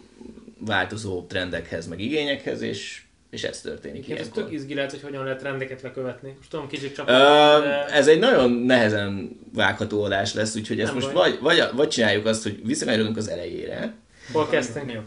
változó 0.58 1.26
trendekhez, 1.28 1.86
meg 1.88 2.00
igényekhez, 2.00 2.60
és, 2.60 3.02
és 3.30 3.42
ez 3.42 3.60
történik 3.60 4.06
Én 4.06 4.16
ez 4.16 4.28
tök 4.34 4.52
izgi 4.52 4.74
lehet, 4.74 4.90
hogy 4.90 5.02
hogyan 5.02 5.24
lehet 5.24 5.42
rendeket 5.42 5.82
lekövetni. 5.82 6.34
Most 6.36 6.50
tudom, 6.50 6.68
kicsit 6.68 6.94
csak. 6.94 7.08
Ö, 7.08 7.12
ez 7.92 8.08
egy 8.08 8.18
nagyon 8.18 8.50
nehezen 8.52 9.30
vágható 9.54 10.02
adás 10.02 10.34
lesz, 10.34 10.56
úgyhogy 10.56 10.80
ezt 10.80 10.92
Nem 10.94 11.02
most 11.02 11.14
baj. 11.14 11.30
vagy, 11.30 11.38
vagy, 11.40 11.68
vagy 11.74 11.88
csináljuk 11.88 12.26
azt, 12.26 12.42
hogy 12.42 12.60
visszakanyarodunk 12.66 13.16
az 13.16 13.28
elejére, 13.28 13.94
Hol 14.32 14.48
kezdtünk? 14.48 14.86
Mi? 14.86 14.98